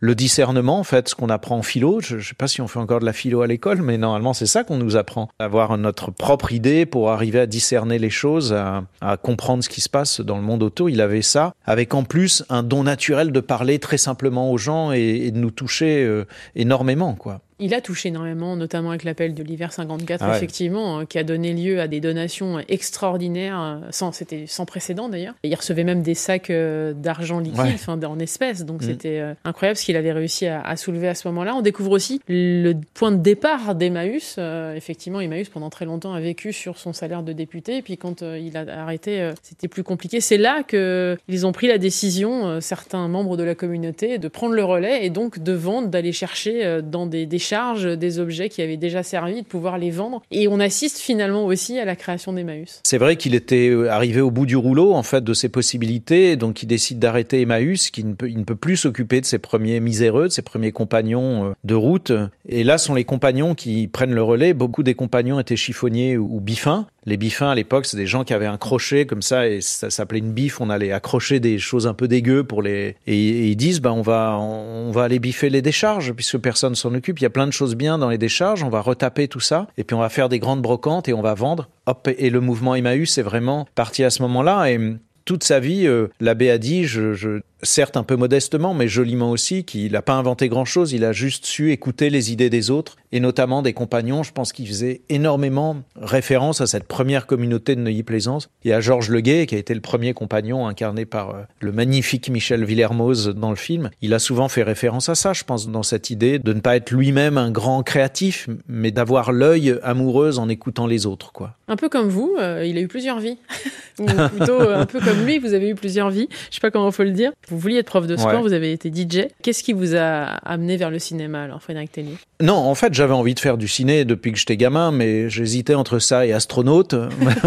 le, 0.00 0.14
discernement, 0.14 0.78
en 0.78 0.84
fait, 0.84 1.08
ce 1.08 1.14
qu'on 1.14 1.28
apprend 1.28 1.58
en 1.58 1.62
philo. 1.62 2.00
Je 2.00 2.16
ne 2.16 2.20
sais 2.20 2.34
pas 2.34 2.48
si 2.48 2.60
on 2.60 2.68
fait 2.68 2.78
encore 2.78 3.00
de 3.00 3.04
la 3.04 3.12
philo 3.12 3.42
à 3.42 3.46
l'école, 3.46 3.82
mais 3.82 3.98
normalement, 3.98 4.32
c'est 4.32 4.46
ça 4.46 4.64
qu'on 4.64 4.76
nous 4.76 4.96
apprend. 4.96 5.28
Avoir 5.38 5.76
notre 5.78 6.10
propre 6.10 6.52
idée 6.52 6.86
pour 6.86 7.10
arriver 7.10 7.40
à 7.40 7.46
discerner 7.46 7.98
les 7.98 8.10
choses, 8.10 8.52
à, 8.52 8.84
comprendre 9.22 9.62
ce 9.62 9.68
qui 9.68 9.80
se 9.80 9.88
passe 9.88 10.20
dans 10.20 10.36
le 10.36 10.42
monde 10.42 10.62
autour. 10.62 10.90
Il 10.90 11.00
avait 11.00 11.22
ça, 11.22 11.54
avec 11.64 11.94
en 11.94 12.04
plus 12.04 12.44
un 12.48 12.62
don 12.62 12.84
naturel 12.84 13.32
de 13.32 13.40
parler 13.40 13.78
très 13.78 13.98
simplement 13.98 14.50
aux 14.50 14.58
gens 14.58 14.92
et, 14.92 14.98
et 14.98 15.30
de 15.30 15.38
nous 15.38 15.50
toucher 15.50 16.04
euh, 16.04 16.24
énormément, 16.54 17.14
quoi. 17.14 17.40
Il 17.58 17.74
a 17.74 17.80
touché 17.80 18.08
énormément, 18.08 18.56
notamment 18.56 18.90
avec 18.90 19.04
l'appel 19.04 19.34
de 19.34 19.42
l'hiver 19.42 19.72
54, 19.72 20.22
ah 20.22 20.30
ouais. 20.30 20.36
effectivement, 20.36 21.00
euh, 21.00 21.04
qui 21.04 21.18
a 21.18 21.24
donné 21.24 21.52
lieu 21.52 21.80
à 21.80 21.88
des 21.88 22.00
donations 22.00 22.58
extraordinaires, 22.68 23.60
euh, 23.60 23.88
sans, 23.90 24.12
c'était 24.12 24.46
sans 24.46 24.66
précédent 24.66 25.08
d'ailleurs. 25.08 25.34
Il 25.44 25.54
recevait 25.54 25.84
même 25.84 26.02
des 26.02 26.14
sacs 26.14 26.50
euh, 26.50 26.92
d'argent 26.92 27.38
liquide, 27.38 27.60
ouais. 27.88 28.04
en 28.04 28.18
espèces, 28.18 28.64
donc 28.64 28.82
mmh. 28.82 28.84
c'était 28.84 29.18
euh, 29.20 29.34
incroyable 29.44 29.76
ce 29.76 29.84
qu'il 29.84 29.96
avait 29.96 30.12
réussi 30.12 30.46
à, 30.46 30.60
à, 30.60 30.76
soulever 30.76 31.08
à 31.08 31.14
ce 31.14 31.28
moment-là. 31.28 31.54
On 31.54 31.62
découvre 31.62 31.92
aussi 31.92 32.20
le 32.28 32.74
point 32.94 33.12
de 33.12 33.18
départ 33.18 33.74
d'Emmaüs. 33.74 34.36
Euh, 34.38 34.74
effectivement, 34.74 35.20
Emmaüs 35.20 35.48
pendant 35.48 35.70
très 35.70 35.84
longtemps 35.84 36.12
a 36.12 36.20
vécu 36.20 36.52
sur 36.52 36.78
son 36.78 36.92
salaire 36.92 37.22
de 37.22 37.32
député, 37.32 37.78
et 37.78 37.82
puis 37.82 37.96
quand 37.96 38.22
euh, 38.22 38.38
il 38.38 38.56
a 38.56 38.64
arrêté, 38.82 39.32
c'était 39.42 39.68
plus 39.68 39.82
compliqué. 39.82 40.20
C'est 40.20 40.38
là 40.38 40.62
que 40.62 41.16
ils 41.28 41.46
ont 41.46 41.52
pris 41.52 41.66
la 41.66 41.78
décision, 41.78 42.60
certains 42.60 43.08
membres 43.08 43.36
de 43.36 43.42
la 43.42 43.54
communauté, 43.54 44.18
de 44.18 44.28
prendre 44.28 44.54
le 44.54 44.64
relais 44.64 45.04
et 45.04 45.10
donc 45.10 45.38
de 45.38 45.52
vendre, 45.52 45.88
d'aller 45.88 46.12
chercher 46.12 46.80
dans 46.82 47.06
des, 47.06 47.26
des 47.26 47.38
charges 47.44 47.96
des 47.96 48.18
objets 48.18 48.48
qui 48.48 48.62
avaient 48.62 48.76
déjà 48.76 49.02
servi, 49.02 49.42
de 49.42 49.46
pouvoir 49.46 49.78
les 49.78 49.90
vendre. 49.90 50.22
Et 50.30 50.48
on 50.48 50.60
assiste 50.60 50.98
finalement 50.98 51.44
aussi 51.44 51.78
à 51.78 51.84
la 51.84 51.96
création 51.96 52.32
d'Emmaüs. 52.32 52.80
C'est 52.84 52.98
vrai 52.98 53.16
qu'il 53.16 53.34
était 53.34 53.68
euh, 53.68 53.90
arrivé 53.90 54.20
au 54.20 54.30
bout 54.30 54.46
du 54.46 54.56
rouleau, 54.56 54.92
en 54.92 55.02
fait, 55.02 55.22
de 55.22 55.34
ses 55.34 55.48
possibilités, 55.48 56.36
donc 56.36 56.62
il 56.62 56.66
décide 56.66 56.98
d'arrêter 56.98 57.42
Emmaüs, 57.42 57.90
qui 57.90 58.04
ne 58.04 58.14
peut, 58.14 58.28
il 58.28 58.38
ne 58.38 58.44
peut 58.44 58.56
plus 58.56 58.76
s'occuper 58.76 59.20
de 59.20 59.26
ses 59.26 59.38
premiers 59.38 59.80
miséreux, 59.80 60.24
de 60.24 60.32
ses 60.32 60.42
premiers 60.42 60.72
compagnons 60.72 61.50
euh, 61.50 61.52
de 61.64 61.74
route. 61.74 62.12
Et 62.48 62.64
là 62.64 62.78
sont 62.78 62.94
les 62.94 63.04
compagnons 63.04 63.54
qui 63.54 63.88
prennent 63.88 64.14
le 64.14 64.22
relais. 64.22 64.54
Beaucoup 64.54 64.82
des 64.82 64.94
compagnons 64.94 65.38
étaient 65.38 65.56
chiffonniers 65.56 66.16
ou 66.16 66.40
biffins. 66.40 66.86
Les 67.06 67.16
biffins 67.16 67.50
à 67.50 67.54
l'époque, 67.54 67.84
c'est 67.86 67.96
des 67.96 68.06
gens 68.06 68.24
qui 68.24 68.32
avaient 68.32 68.46
un 68.46 68.56
crochet 68.56 69.06
comme 69.06 69.20
ça 69.20 69.46
et 69.46 69.60
ça 69.60 69.90
s'appelait 69.90 70.20
une 70.20 70.32
biffe. 70.32 70.60
On 70.60 70.70
allait 70.70 70.92
accrocher 70.92 71.38
des 71.38 71.58
choses 71.58 71.86
un 71.86 71.92
peu 71.94 72.08
dégueu 72.08 72.44
pour 72.44 72.62
les 72.62 72.96
et, 73.06 73.16
et 73.16 73.46
ils 73.48 73.56
disent 73.56 73.80
bah 73.80 73.92
on 73.92 74.00
va 74.00 74.38
on 74.38 74.90
va 74.90 75.04
aller 75.04 75.18
biffer 75.18 75.50
les 75.50 75.60
décharges 75.60 76.12
puisque 76.12 76.38
personne 76.38 76.74
s'en 76.74 76.94
occupe. 76.94 77.18
Il 77.18 77.22
y 77.22 77.26
a 77.26 77.30
plein 77.34 77.46
de 77.46 77.52
choses 77.52 77.74
bien 77.74 77.98
dans 77.98 78.08
les 78.08 78.16
décharges, 78.16 78.62
on 78.62 78.70
va 78.70 78.80
retaper 78.80 79.28
tout 79.28 79.40
ça, 79.40 79.66
et 79.76 79.84
puis 79.84 79.94
on 79.94 80.00
va 80.00 80.08
faire 80.08 80.30
des 80.30 80.38
grandes 80.38 80.62
brocantes 80.62 81.06
et 81.08 81.12
on 81.12 81.20
va 81.20 81.34
vendre. 81.34 81.68
Hop, 81.84 82.08
et 82.16 82.30
le 82.30 82.40
mouvement 82.40 82.74
Emmaüs 82.74 83.10
c'est 83.10 83.22
vraiment 83.22 83.66
parti 83.74 84.02
à 84.04 84.08
ce 84.08 84.22
moment-là. 84.22 84.70
Et 84.70 84.78
toute 85.24 85.44
sa 85.44 85.60
vie, 85.60 85.86
euh, 85.86 86.08
l'abbé 86.20 86.50
a 86.50 86.58
dit, 86.58 86.84
je, 86.84 87.40
certes 87.64 87.96
un 87.96 88.02
peu 88.02 88.16
modestement, 88.16 88.74
mais 88.74 88.88
joliment 88.88 89.30
aussi, 89.30 89.64
qu'il 89.64 89.92
n'a 89.92 90.02
pas 90.02 90.14
inventé 90.14 90.48
grand-chose, 90.48 90.92
il 90.92 91.04
a 91.04 91.12
juste 91.12 91.46
su 91.46 91.72
écouter 91.72 92.10
les 92.10 92.32
idées 92.32 92.50
des 92.50 92.70
autres, 92.70 92.96
et 93.12 93.20
notamment 93.20 93.62
des 93.62 93.72
compagnons. 93.72 94.22
Je 94.22 94.32
pense 94.32 94.52
qu'il 94.52 94.66
faisait 94.66 95.02
énormément 95.08 95.76
référence 95.96 96.60
à 96.60 96.66
cette 96.66 96.84
première 96.84 97.26
communauté 97.26 97.76
de 97.76 97.80
Neuilly-Plaisance. 97.80 98.48
Il 98.64 98.70
y 98.70 98.72
a 98.72 98.80
Georges 98.80 99.10
Leguet, 99.10 99.46
qui 99.46 99.54
a 99.54 99.58
été 99.58 99.74
le 99.74 99.80
premier 99.80 100.14
compagnon 100.14 100.66
incarné 100.66 101.06
par 101.06 101.30
euh, 101.30 101.42
le 101.60 101.72
magnifique 101.72 102.28
Michel 102.28 102.64
Villermoz 102.64 103.28
dans 103.28 103.50
le 103.50 103.56
film. 103.56 103.90
Il 104.02 104.14
a 104.14 104.18
souvent 104.18 104.48
fait 104.48 104.62
référence 104.62 105.08
à 105.08 105.14
ça, 105.14 105.32
je 105.32 105.44
pense, 105.44 105.68
dans 105.68 105.82
cette 105.82 106.10
idée 106.10 106.38
de 106.38 106.52
ne 106.52 106.60
pas 106.60 106.76
être 106.76 106.90
lui-même 106.90 107.38
un 107.38 107.50
grand 107.50 107.82
créatif, 107.82 108.48
mais 108.68 108.90
d'avoir 108.90 109.32
l'œil 109.32 109.78
amoureux 109.82 110.38
en 110.38 110.48
écoutant 110.48 110.86
les 110.86 111.06
autres, 111.06 111.32
quoi. 111.32 111.56
Un 111.68 111.76
peu 111.76 111.88
comme 111.88 112.08
vous, 112.08 112.36
euh, 112.38 112.64
il 112.66 112.76
a 112.76 112.80
eu 112.80 112.88
plusieurs 112.88 113.20
vies. 113.20 113.38
Ou 114.00 114.06
plutôt 114.06 114.60
euh, 114.60 114.80
un 114.80 114.86
peu 114.86 115.00
comme 115.00 115.24
lui, 115.24 115.38
vous 115.38 115.54
avez 115.54 115.70
eu 115.70 115.74
plusieurs 115.74 116.10
vies. 116.10 116.28
Je 116.50 116.56
sais 116.56 116.60
pas 116.60 116.70
comment 116.70 116.90
faut 116.90 117.04
le 117.04 117.12
dire. 117.12 117.32
Vouliez 117.58 117.78
être 117.78 117.86
prof 117.86 118.06
de 118.06 118.16
sport, 118.16 118.42
vous 118.42 118.52
avez 118.52 118.72
été 118.72 118.90
DJ. 118.90 119.28
Qu'est-ce 119.42 119.62
qui 119.62 119.72
vous 119.72 119.96
a 119.96 120.24
amené 120.44 120.76
vers 120.76 120.90
le 120.90 120.98
cinéma 120.98 121.42
alors, 121.42 121.62
Frédéric 121.62 121.92
Tellier? 121.92 122.16
Non, 122.40 122.54
en 122.54 122.74
fait, 122.74 122.94
j'avais 122.94 123.14
envie 123.14 123.34
de 123.34 123.40
faire 123.40 123.56
du 123.56 123.68
ciné 123.68 124.04
depuis 124.04 124.32
que 124.32 124.38
j'étais 124.38 124.56
gamin, 124.56 124.90
mais 124.90 125.30
j'hésitais 125.30 125.74
entre 125.74 125.98
ça 125.98 126.26
et 126.26 126.32
astronaute. 126.32 126.94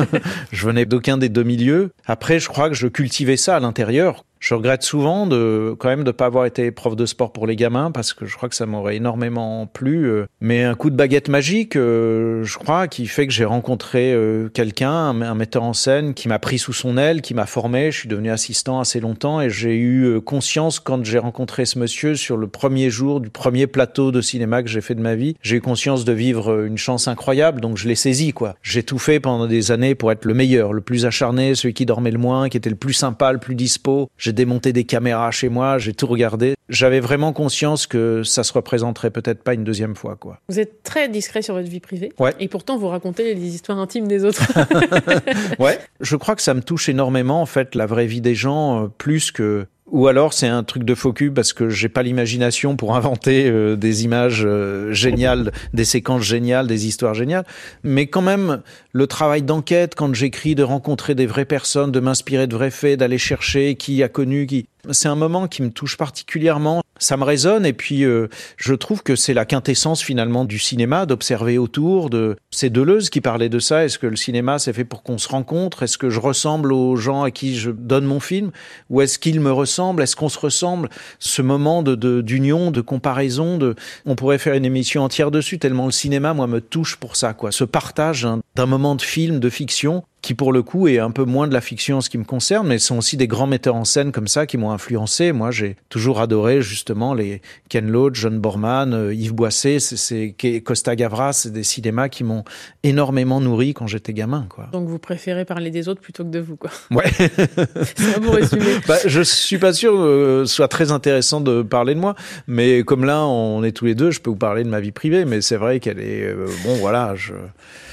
je 0.51 0.65
venais 0.65 0.85
d'aucun 0.85 1.17
des 1.17 1.29
deux 1.29 1.43
milieux. 1.43 1.91
Après, 2.05 2.39
je 2.39 2.47
crois 2.47 2.69
que 2.69 2.75
je 2.75 2.87
cultivais 2.87 3.37
ça 3.37 3.55
à 3.55 3.59
l'intérieur. 3.59 4.23
Je 4.39 4.53
regrette 4.53 4.83
souvent 4.83 5.27
de 5.27 5.75
quand 5.79 5.89
même 5.89 6.03
de 6.03 6.11
pas 6.11 6.25
avoir 6.25 6.45
été 6.45 6.71
prof 6.71 6.95
de 6.95 7.05
sport 7.05 7.31
pour 7.31 7.47
les 7.47 7.55
gamins 7.55 7.91
parce 7.91 8.13
que 8.13 8.25
je 8.25 8.35
crois 8.35 8.49
que 8.49 8.55
ça 8.55 8.65
m'aurait 8.65 8.95
énormément 8.97 9.67
plu. 9.67 10.05
Euh. 10.05 10.25
Mais 10.41 10.63
un 10.63 10.75
coup 10.75 10.89
de 10.89 10.95
baguette 10.95 11.29
magique, 11.29 11.75
euh, 11.75 12.43
je 12.43 12.57
crois, 12.57 12.87
qui 12.87 13.07
fait 13.07 13.27
que 13.27 13.33
j'ai 13.33 13.45
rencontré 13.45 14.13
euh, 14.13 14.49
quelqu'un, 14.49 14.91
un, 14.91 15.35
metteur 15.35 15.63
en 15.63 15.73
scène, 15.73 16.13
qui 16.13 16.27
m'a 16.27 16.39
pris 16.39 16.59
sous 16.59 16.73
son 16.73 16.97
aile, 16.97 17.21
qui 17.21 17.33
m'a 17.33 17.45
formé. 17.45 17.91
Je 17.91 17.99
suis 17.99 18.09
devenu 18.09 18.31
assistant 18.31 18.79
assez 18.79 18.99
longtemps 18.99 19.41
et 19.41 19.49
j'ai 19.49 19.77
eu 19.77 20.21
conscience 20.21 20.79
quand 20.79 21.03
j'ai 21.03 21.19
rencontré 21.19 21.65
ce 21.65 21.79
monsieur 21.79 22.15
sur 22.15 22.37
le 22.37 22.47
premier 22.47 22.89
jour 22.89 23.19
du 23.21 23.29
premier 23.29 23.67
plateau 23.67 24.11
de 24.11 24.21
cinéma 24.21 24.63
que 24.63 24.69
j'ai 24.69 24.81
fait 24.81 24.95
de 24.95 25.01
ma 25.01 25.15
vie. 25.15 25.35
J'ai 25.41 25.57
eu 25.57 25.61
conscience 25.61 26.05
de 26.05 26.13
vivre 26.13 26.63
une 26.65 26.77
chance 26.77 27.07
incroyable, 27.07 27.61
donc 27.61 27.77
je 27.77 27.87
l'ai 27.87 27.95
saisi 27.95 28.33
quoi. 28.33 28.55
J'ai 28.61 28.83
tout 28.83 28.99
fait 28.99 29.19
pendant 29.19 29.47
des 29.47 29.71
années 29.71 29.95
pour 29.95 30.11
être 30.11 30.25
le 30.25 30.33
meilleur, 30.33 30.73
le 30.73 30.81
plus 30.81 31.05
acharné, 31.05 31.55
celui 31.55 31.73
qui 31.73 31.85
dormait 31.85 32.11
le 32.11 32.17
moins, 32.17 32.49
qui 32.49 32.57
était 32.57 32.69
le 32.69 32.75
plus 32.75 32.93
sympa, 32.93 33.31
le 33.31 33.39
plus 33.39 33.55
dispo. 33.55 34.09
J'ai 34.27 34.33
démonté 34.33 34.73
des 34.73 34.83
caméras 34.83 35.31
chez 35.31 35.47
moi, 35.47 35.77
j'ai 35.77 35.93
tout 35.93 36.05
regardé. 36.05 36.55
J'avais 36.67 36.99
vraiment 36.99 37.31
conscience 37.31 37.87
que 37.87 38.23
ça 38.23 38.43
se 38.43 38.51
représenterait 38.51 39.09
peut-être 39.09 39.41
pas 39.41 39.53
une 39.53 39.63
deuxième 39.63 39.95
fois, 39.95 40.17
quoi. 40.17 40.41
Vous 40.49 40.59
êtes 40.59 40.83
très 40.83 41.07
discret 41.07 41.41
sur 41.41 41.53
votre 41.53 41.69
vie 41.69 41.79
privée. 41.79 42.11
Ouais. 42.19 42.33
Et 42.41 42.49
pourtant, 42.49 42.77
vous 42.77 42.89
racontez 42.89 43.33
les 43.33 43.55
histoires 43.55 43.79
intimes 43.79 44.05
des 44.05 44.25
autres. 44.25 44.45
ouais. 45.59 45.79
Je 46.01 46.17
crois 46.17 46.35
que 46.35 46.41
ça 46.41 46.53
me 46.53 46.59
touche 46.59 46.89
énormément, 46.89 47.41
en 47.41 47.45
fait, 47.45 47.73
la 47.73 47.85
vraie 47.85 48.05
vie 48.05 48.19
des 48.19 48.35
gens, 48.35 48.83
euh, 48.83 48.87
plus 48.97 49.31
que 49.31 49.65
ou 49.89 50.07
alors 50.07 50.33
c'est 50.33 50.47
un 50.47 50.63
truc 50.63 50.83
de 50.83 50.95
faux 50.95 51.13
parce 51.33 51.53
que 51.53 51.69
j'ai 51.69 51.89
pas 51.89 52.03
l'imagination 52.03 52.75
pour 52.75 52.95
inventer 52.95 53.49
euh, 53.49 53.75
des 53.75 54.03
images 54.03 54.43
euh, 54.45 54.91
géniales, 54.91 55.51
des 55.73 55.85
séquences 55.85 56.23
géniales, 56.23 56.67
des 56.67 56.87
histoires 56.87 57.13
géniales. 57.13 57.45
Mais 57.83 58.07
quand 58.07 58.21
même, 58.21 58.61
le 58.91 59.07
travail 59.07 59.41
d'enquête, 59.41 59.95
quand 59.95 60.13
j'écris, 60.13 60.55
de 60.55 60.63
rencontrer 60.63 61.15
des 61.15 61.25
vraies 61.25 61.45
personnes, 61.45 61.91
de 61.91 61.99
m'inspirer 61.99 62.47
de 62.47 62.53
vrais 62.53 62.71
faits, 62.71 62.99
d'aller 62.99 63.17
chercher 63.17 63.75
qui 63.75 64.03
a 64.03 64.09
connu, 64.09 64.45
qui, 64.45 64.67
c'est 64.91 65.07
un 65.07 65.15
moment 65.15 65.47
qui 65.47 65.61
me 65.61 65.69
touche 65.69 65.97
particulièrement. 65.97 66.81
Ça 66.99 67.15
me 67.15 67.23
résonne 67.23 67.65
et 67.65 67.73
puis 67.73 68.03
euh, 68.03 68.27
je 68.57 68.73
trouve 68.73 69.03
que 69.03 69.15
c'est 69.15 69.35
la 69.35 69.45
quintessence 69.45 70.01
finalement 70.01 70.45
du 70.45 70.57
cinéma, 70.57 71.05
d'observer 71.05 71.57
autour. 71.57 72.09
De 72.09 72.37
c'est 72.49 72.71
Deleuze 72.71 73.09
qui 73.09 73.21
parlait 73.21 73.49
de 73.49 73.59
ça. 73.59 73.85
Est-ce 73.85 73.99
que 73.99 74.07
le 74.07 74.15
cinéma 74.15 74.57
c'est 74.57 74.73
fait 74.73 74.83
pour 74.83 75.03
qu'on 75.03 75.17
se 75.17 75.27
rencontre? 75.27 75.83
Est-ce 75.83 75.97
que 75.97 76.09
je 76.09 76.19
ressemble 76.19 76.73
aux 76.73 76.95
gens 76.95 77.23
à 77.23 77.31
qui 77.31 77.55
je 77.55 77.69
donne 77.69 78.05
mon 78.05 78.19
film? 78.19 78.51
Ou 78.89 79.01
est-ce 79.01 79.19
qu'ils 79.19 79.39
me 79.39 79.51
ressemblent? 79.51 80.01
Est-ce 80.01 80.15
qu'on 80.15 80.29
se 80.29 80.39
ressemble? 80.39 80.89
Ce 81.19 81.41
moment 81.41 81.83
de 81.83 82.21
d'union, 82.21 82.71
de, 82.71 82.81
comparaison, 82.81 83.57
de 83.57 83.75
on 84.05 84.15
pourrait 84.15 84.39
faire 84.39 84.55
une 84.55 84.65
émission 84.65 85.03
entière 85.03 85.29
dessus 85.29 85.59
tellement 85.59 85.85
le 85.85 85.91
cinéma 85.91 86.33
moi 86.33 86.47
me 86.47 86.61
touche 86.61 86.95
pour 86.95 87.15
ça 87.15 87.33
quoi. 87.33 87.51
Ce 87.51 87.63
partage 87.63 88.27
d'un 88.55 88.65
moment 88.65 88.95
de 88.95 89.01
film, 89.01 89.39
de 89.39 89.49
fiction 89.49 90.03
qui 90.27 90.33
pour 90.33 90.51
le 90.51 90.61
coup 90.61 90.89
est 90.89 90.99
un 90.99 91.11
peu 91.11 91.23
moins 91.23 91.47
de 91.47 91.53
la 91.53 91.61
fiction 91.61 91.99
en 91.99 92.01
ce 92.01 92.09
qui 92.09 92.17
me 92.17 92.25
concerne, 92.25 92.67
mais 92.67 92.79
sont 92.79 92.97
aussi 92.97 93.15
des 93.15 93.27
grands 93.27 93.47
metteurs 93.47 93.75
en 93.75 93.85
scène 93.85 94.11
comme 94.11 94.27
ça 94.27 94.45
qui 94.45 94.57
m'ont 94.57 94.71
influencé. 94.71 95.31
Moi, 95.31 95.51
j'ai 95.51 95.77
toujours 95.87 96.19
adoré 96.19 96.61
justement 96.61 97.13
les 97.13 97.41
Ken 97.69 97.89
Loach, 97.89 98.15
John 98.15 98.37
Borman, 98.37 98.93
euh, 98.93 99.13
Yves 99.13 99.33
Boisset, 99.33 99.79
c'est 99.79 100.35
Costa 100.65 100.97
Gavras, 100.97 101.31
c'est 101.31 101.53
des 101.53 101.63
cinémas 101.63 102.09
qui 102.09 102.25
m'ont 102.25 102.43
énormément 102.83 103.39
nourri 103.39 103.73
quand 103.73 103.87
j'étais 103.87 104.11
gamin. 104.11 104.47
Quoi. 104.49 104.67
Donc 104.73 104.89
vous 104.89 104.99
préférez 104.99 105.45
parler 105.45 105.71
des 105.71 105.87
autres 105.87 106.01
plutôt 106.01 106.25
que 106.25 106.29
de 106.29 106.39
vous, 106.39 106.57
quoi. 106.57 106.71
Ouais. 106.91 107.05
c'est. 107.95 108.85
Bah, 108.85 108.97
je 109.05 109.21
suis 109.21 109.59
pas 109.59 109.71
sûr 109.71 109.93
que 109.93 110.43
ce 110.45 110.53
soit 110.53 110.67
très 110.67 110.91
intéressant 110.91 111.39
de 111.39 111.61
parler 111.61 111.95
de 111.95 112.01
moi, 112.01 112.15
mais 112.47 112.83
comme 112.83 113.05
là 113.05 113.25
on 113.25 113.63
est 113.63 113.71
tous 113.71 113.85
les 113.85 113.95
deux, 113.95 114.11
je 114.11 114.19
peux 114.19 114.29
vous 114.29 114.35
parler 114.35 114.65
de 114.65 114.69
ma 114.69 114.81
vie 114.81 114.91
privée, 114.91 115.23
mais 115.23 115.39
c'est 115.39 115.55
vrai 115.55 115.79
qu'elle 115.79 115.99
est 115.99 116.23
euh, 116.23 116.47
bon, 116.65 116.75
voilà. 116.75 117.15
Je... 117.15 117.31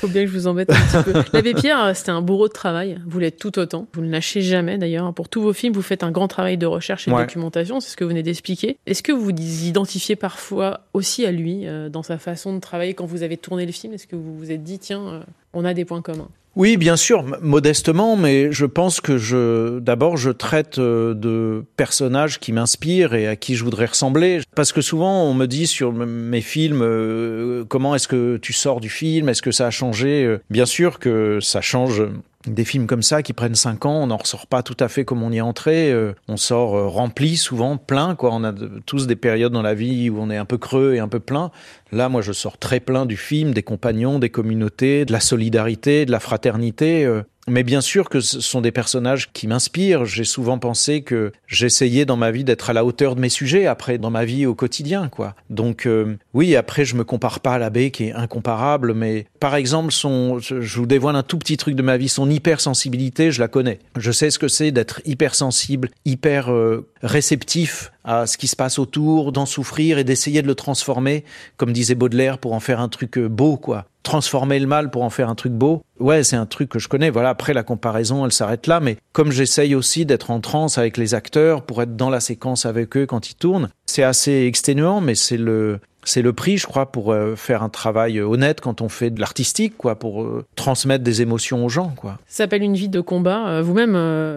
Faut 0.00 0.08
bien 0.08 0.22
que 0.22 0.32
je 0.32 0.36
vous 0.36 0.48
embête 0.48 0.70
un 0.70 1.02
petit 1.02 1.12
peu. 1.12 1.22
L'abbé 1.32 1.54
Pierre, 1.54 1.92
c'était 1.94 2.10
un 2.10 2.23
bourreau 2.24 2.48
de 2.48 2.52
travail. 2.52 3.00
Vous 3.06 3.18
l'êtes 3.18 3.38
tout 3.38 3.58
autant. 3.58 3.86
Vous 3.94 4.02
ne 4.02 4.10
lâchez 4.10 4.42
jamais 4.42 4.78
d'ailleurs. 4.78 5.12
Pour 5.14 5.28
tous 5.28 5.42
vos 5.42 5.52
films, 5.52 5.72
vous 5.72 5.82
faites 5.82 6.02
un 6.02 6.10
grand 6.10 6.28
travail 6.28 6.58
de 6.58 6.66
recherche 6.66 7.06
et 7.06 7.10
de 7.10 7.16
documentation. 7.16 7.80
C'est 7.80 7.90
ce 7.90 7.96
que 7.96 8.04
vous 8.04 8.10
venez 8.10 8.22
d'expliquer. 8.22 8.78
Est-ce 8.86 9.02
que 9.02 9.12
vous 9.12 9.24
vous 9.24 9.66
identifiez 9.66 10.16
parfois 10.16 10.80
aussi 10.92 11.24
à 11.26 11.32
lui 11.32 11.66
euh, 11.66 11.88
dans 11.88 12.02
sa 12.02 12.18
façon 12.18 12.54
de 12.54 12.60
travailler 12.60 12.94
quand 12.94 13.06
vous 13.06 13.22
avez 13.22 13.36
tourné 13.36 13.66
le 13.66 13.72
film? 13.72 13.92
Est-ce 13.92 14.06
que 14.06 14.16
vous 14.16 14.36
vous 14.36 14.50
êtes 14.50 14.62
dit, 14.62 14.78
tiens, 14.78 15.06
euh, 15.06 15.22
on 15.52 15.64
a 15.64 15.74
des 15.74 15.84
points 15.84 16.02
communs? 16.02 16.30
Oui, 16.56 16.76
bien 16.76 16.96
sûr, 16.96 17.24
modestement, 17.40 18.16
mais 18.16 18.52
je 18.52 18.66
pense 18.66 19.00
que 19.00 19.18
je, 19.18 19.78
d'abord, 19.80 20.16
je 20.16 20.30
traite 20.30 20.78
euh, 20.78 21.14
de 21.14 21.64
personnages 21.76 22.38
qui 22.38 22.52
m'inspirent 22.52 23.14
et 23.14 23.26
à 23.26 23.36
qui 23.36 23.56
je 23.56 23.64
voudrais 23.64 23.86
ressembler. 23.86 24.40
Parce 24.54 24.72
que 24.72 24.80
souvent, 24.80 25.24
on 25.24 25.34
me 25.34 25.46
dit 25.46 25.66
sur 25.66 25.92
mes 25.92 26.40
films, 26.40 26.82
euh, 26.82 27.64
comment 27.68 27.94
est-ce 27.94 28.08
que 28.08 28.36
tu 28.36 28.52
sors 28.52 28.80
du 28.80 28.88
film? 28.88 29.28
Est-ce 29.28 29.42
que 29.42 29.52
ça 29.52 29.66
a 29.66 29.70
changé? 29.70 30.24
Euh, 30.24 30.40
Bien 30.50 30.66
sûr 30.66 30.98
que 30.98 31.38
ça 31.40 31.60
change 31.60 32.02
des 32.46 32.64
films 32.64 32.86
comme 32.86 33.02
ça 33.02 33.22
qui 33.22 33.32
prennent 33.32 33.54
cinq 33.54 33.86
ans, 33.86 34.02
on 34.02 34.08
n'en 34.08 34.16
ressort 34.16 34.46
pas 34.46 34.62
tout 34.62 34.76
à 34.80 34.88
fait 34.88 35.04
comme 35.04 35.22
on 35.22 35.32
y 35.32 35.38
est 35.38 35.40
entré. 35.40 35.94
on 36.28 36.36
sort 36.36 36.92
rempli, 36.92 37.36
souvent 37.36 37.76
plein. 37.76 38.14
Quoi. 38.14 38.30
On 38.32 38.44
a 38.44 38.52
tous 38.86 39.06
des 39.06 39.16
périodes 39.16 39.52
dans 39.52 39.62
la 39.62 39.74
vie 39.74 40.10
où 40.10 40.18
on 40.18 40.30
est 40.30 40.36
un 40.36 40.44
peu 40.44 40.58
creux 40.58 40.94
et 40.94 40.98
un 40.98 41.08
peu 41.08 41.20
plein. 41.20 41.50
Là, 41.94 42.08
moi, 42.08 42.22
je 42.22 42.32
sors 42.32 42.58
très 42.58 42.80
plein 42.80 43.06
du 43.06 43.16
film, 43.16 43.54
des 43.54 43.62
compagnons, 43.62 44.18
des 44.18 44.30
communautés, 44.30 45.04
de 45.04 45.12
la 45.12 45.20
solidarité, 45.20 46.04
de 46.06 46.10
la 46.10 46.20
fraternité. 46.20 47.04
Euh. 47.04 47.22
Mais 47.46 47.62
bien 47.62 47.80
sûr 47.80 48.08
que 48.08 48.20
ce 48.20 48.40
sont 48.40 48.60
des 48.60 48.72
personnages 48.72 49.30
qui 49.32 49.46
m'inspirent. 49.46 50.04
J'ai 50.06 50.24
souvent 50.24 50.58
pensé 50.58 51.02
que 51.02 51.32
j'essayais 51.46 52.06
dans 52.06 52.16
ma 52.16 52.30
vie 52.30 52.44
d'être 52.44 52.70
à 52.70 52.72
la 52.72 52.84
hauteur 52.84 53.14
de 53.14 53.20
mes 53.20 53.28
sujets, 53.28 53.66
après, 53.66 53.98
dans 53.98 54.10
ma 54.10 54.24
vie 54.24 54.46
au 54.46 54.54
quotidien, 54.54 55.08
quoi. 55.08 55.34
Donc, 55.50 55.86
euh, 55.86 56.16
oui, 56.32 56.56
après, 56.56 56.84
je 56.84 56.96
me 56.96 57.04
compare 57.04 57.40
pas 57.40 57.54
à 57.54 57.58
l'abbé 57.58 57.90
qui 57.90 58.04
est 58.04 58.12
incomparable, 58.12 58.94
mais 58.94 59.26
par 59.40 59.56
exemple, 59.56 59.92
son, 59.92 60.38
je 60.38 60.78
vous 60.78 60.86
dévoile 60.86 61.16
un 61.16 61.22
tout 61.22 61.38
petit 61.38 61.56
truc 61.56 61.74
de 61.74 61.82
ma 61.82 61.98
vie, 61.98 62.08
son 62.08 62.30
hypersensibilité, 62.30 63.30
je 63.30 63.40
la 63.40 63.48
connais. 63.48 63.78
Je 63.96 64.10
sais 64.10 64.30
ce 64.30 64.38
que 64.38 64.48
c'est 64.48 64.70
d'être 64.70 65.02
hypersensible, 65.04 65.90
hyper 66.06 66.50
euh, 66.50 66.88
réceptif 67.02 67.92
à 68.04 68.26
ce 68.26 68.38
qui 68.38 68.48
se 68.48 68.56
passe 68.56 68.78
autour, 68.78 69.32
d'en 69.32 69.46
souffrir 69.46 69.98
et 69.98 70.04
d'essayer 70.04 70.42
de 70.42 70.46
le 70.46 70.54
transformer, 70.54 71.24
comme 71.56 71.72
disait 71.72 71.94
Baudelaire, 71.94 72.38
pour 72.38 72.52
en 72.52 72.60
faire 72.60 72.80
un 72.80 72.88
truc 72.88 73.18
euh, 73.18 73.28
beau, 73.28 73.56
quoi. 73.56 73.86
Transformer 74.04 74.60
le 74.60 74.68
mal 74.68 74.90
pour 74.90 75.02
en 75.02 75.10
faire 75.10 75.28
un 75.28 75.34
truc 75.34 75.52
beau. 75.52 75.82
Ouais, 75.98 76.22
c'est 76.22 76.36
un 76.36 76.46
truc 76.46 76.68
que 76.68 76.78
je 76.78 76.88
connais. 76.88 77.10
Voilà, 77.10 77.30
après 77.30 77.54
la 77.54 77.64
comparaison, 77.64 78.24
elle 78.24 78.32
s'arrête 78.32 78.68
là, 78.68 78.78
mais 78.78 78.98
comme 79.12 79.32
j'essaye 79.32 79.74
aussi 79.74 80.06
d'être 80.06 80.30
en 80.30 80.40
transe 80.40 80.78
avec 80.78 80.96
les 80.96 81.14
acteurs 81.14 81.62
pour 81.62 81.82
être 81.82 81.96
dans 81.96 82.10
la 82.10 82.20
séquence 82.20 82.66
avec 82.66 82.96
eux 82.96 83.06
quand 83.06 83.30
ils 83.30 83.34
tournent, 83.34 83.70
c'est 83.86 84.04
assez 84.04 84.44
exténuant, 84.46 85.00
mais 85.00 85.16
c'est 85.16 85.36
le, 85.36 85.80
c'est 86.08 86.22
le 86.22 86.32
prix, 86.32 86.58
je 86.58 86.66
crois, 86.66 86.90
pour 86.90 87.12
euh, 87.12 87.36
faire 87.36 87.62
un 87.62 87.68
travail 87.68 88.20
honnête 88.20 88.60
quand 88.60 88.80
on 88.80 88.88
fait 88.88 89.10
de 89.10 89.20
l'artistique, 89.20 89.76
quoi, 89.76 89.98
pour 89.98 90.22
euh, 90.22 90.44
transmettre 90.56 91.04
des 91.04 91.22
émotions 91.22 91.64
aux 91.64 91.68
gens, 91.68 91.92
quoi. 91.96 92.18
Ça 92.26 92.44
s'appelle 92.44 92.62
une 92.62 92.74
vie 92.74 92.88
de 92.88 93.00
combat. 93.00 93.48
Euh, 93.48 93.62
vous-même, 93.62 93.94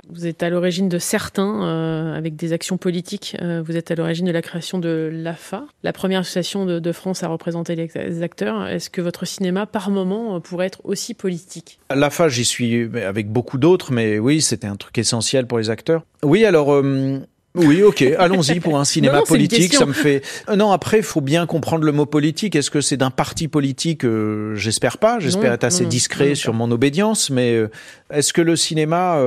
vous 0.09 0.27
êtes 0.27 0.43
à 0.43 0.49
l'origine 0.49 0.89
de 0.89 0.99
certains, 0.99 2.13
avec 2.15 2.35
des 2.35 2.53
actions 2.53 2.77
politiques. 2.77 3.35
vous 3.41 3.77
êtes 3.77 3.91
à 3.91 3.95
l'origine 3.95 4.25
de 4.25 4.31
la 4.31 4.41
création 4.41 4.79
de 4.79 5.09
l'AFA, 5.11 5.65
la 5.83 5.93
première 5.93 6.21
association 6.21 6.65
de, 6.65 6.91
France 6.91 7.21
à 7.21 7.27
représenter 7.27 7.75
les 7.75 8.23
acteurs. 8.23 8.67
Est-ce 8.67 8.89
que 8.89 9.01
votre 9.01 9.25
cinéma, 9.25 9.65
par 9.65 9.89
moment, 9.89 10.39
pourrait 10.39 10.67
être 10.67 10.81
aussi 10.83 11.13
politique? 11.13 11.79
L'AFA, 11.93 12.29
j'y 12.29 12.45
suis 12.45 12.89
avec 12.95 13.29
beaucoup 13.29 13.57
d'autres, 13.57 13.91
mais 13.91 14.19
oui, 14.19 14.41
c'était 14.41 14.67
un 14.67 14.77
truc 14.77 14.97
essentiel 14.97 15.45
pour 15.47 15.57
les 15.57 15.69
acteurs. 15.69 16.03
Oui, 16.23 16.45
alors 16.45 16.81
oui, 17.57 17.83
ok, 17.83 18.03
allons-y 18.17 18.59
pour 18.59 18.77
un 18.79 18.85
cinéma 18.85 19.21
politique. 19.21 19.73
Ça 19.73 19.85
me 19.85 19.93
fait. 19.93 20.21
Euh, 20.49 20.55
non, 20.55 20.71
après, 20.71 20.97
il 20.97 21.03
faut 21.03 21.21
bien 21.21 21.45
comprendre 21.45 21.83
le 21.83 21.91
mot 21.91 22.05
politique. 22.05 22.55
Est-ce 22.55 22.71
que 22.71 22.81
c'est 22.81 22.97
d'un 22.97 23.09
parti 23.09 23.47
politique? 23.47 24.05
Euh, 24.05 24.55
J'espère 24.55 24.97
pas. 24.97 25.19
J'espère 25.19 25.53
être 25.53 25.63
assez 25.63 25.85
discret 25.85 26.35
sur 26.35 26.53
mon 26.53 26.71
obédience. 26.71 27.29
Mais 27.29 27.53
euh, 27.53 27.69
est-ce 28.11 28.33
que 28.33 28.41
le 28.41 28.55
cinéma 28.55 29.19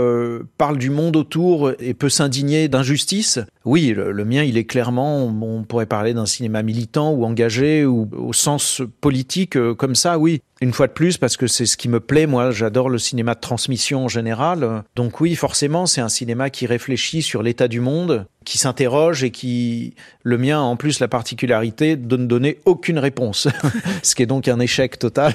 parle 0.59 0.79
du 0.79 0.91
monde 0.91 1.17
autour 1.17 1.73
et 1.79 1.95
peut 1.95 2.09
s'indigner 2.09 2.69
d'injustice? 2.69 3.41
Oui, 3.67 3.93
le, 3.95 4.25
mien, 4.25 4.43
il 4.43 4.57
est 4.57 4.65
clairement, 4.65 5.25
on 5.25 5.65
pourrait 5.65 5.87
parler 5.87 6.15
d'un 6.15 6.25
cinéma 6.25 6.63
militant 6.63 7.13
ou 7.13 7.25
engagé 7.25 7.85
ou 7.85 8.09
au 8.17 8.33
sens 8.33 8.81
politique 9.01 9.57
euh, 9.57 9.75
comme 9.75 9.95
ça, 9.95 10.19
oui. 10.19 10.41
Une 10.63 10.73
fois 10.73 10.87
de 10.87 10.93
plus, 10.93 11.19
parce 11.19 11.37
que 11.37 11.47
c'est 11.47 11.67
ce 11.67 11.77
qui 11.77 11.89
me 11.89 12.01
plaît, 12.01 12.27
moi, 12.27 12.51
j'adore 12.51 12.89
le 12.89 12.99
cinéma 12.99 13.35
de 13.35 13.41
transmission 13.41 14.05
en 14.05 14.09
général. 14.09 14.85
Donc 14.95 15.21
oui, 15.21 15.35
forcément, 15.35 15.87
c'est 15.87 16.01
un 16.03 16.09
cinéma 16.11 16.51
qui 16.51 16.67
réfléchit 16.67 17.23
sur 17.23 17.43
l'état 17.43 17.69
du 17.69 17.81
monde, 17.81 18.27
qui 18.45 18.59
s'interroge 18.59 19.23
et 19.23 19.31
qui, 19.31 19.95
le 20.23 20.39
mien, 20.39 20.61
en 20.61 20.77
plus, 20.77 21.01
la 21.01 21.09
particularité 21.09 21.97
de 21.97 22.17
ne 22.17 22.27
donner 22.27 22.59
aucune 22.65 22.99
réponse. 22.99 23.49
ce 24.03 24.15
qui 24.15 24.23
est 24.23 24.27
donc 24.27 24.49
un 24.49 24.61
échec 24.61 24.99
total. 24.99 25.35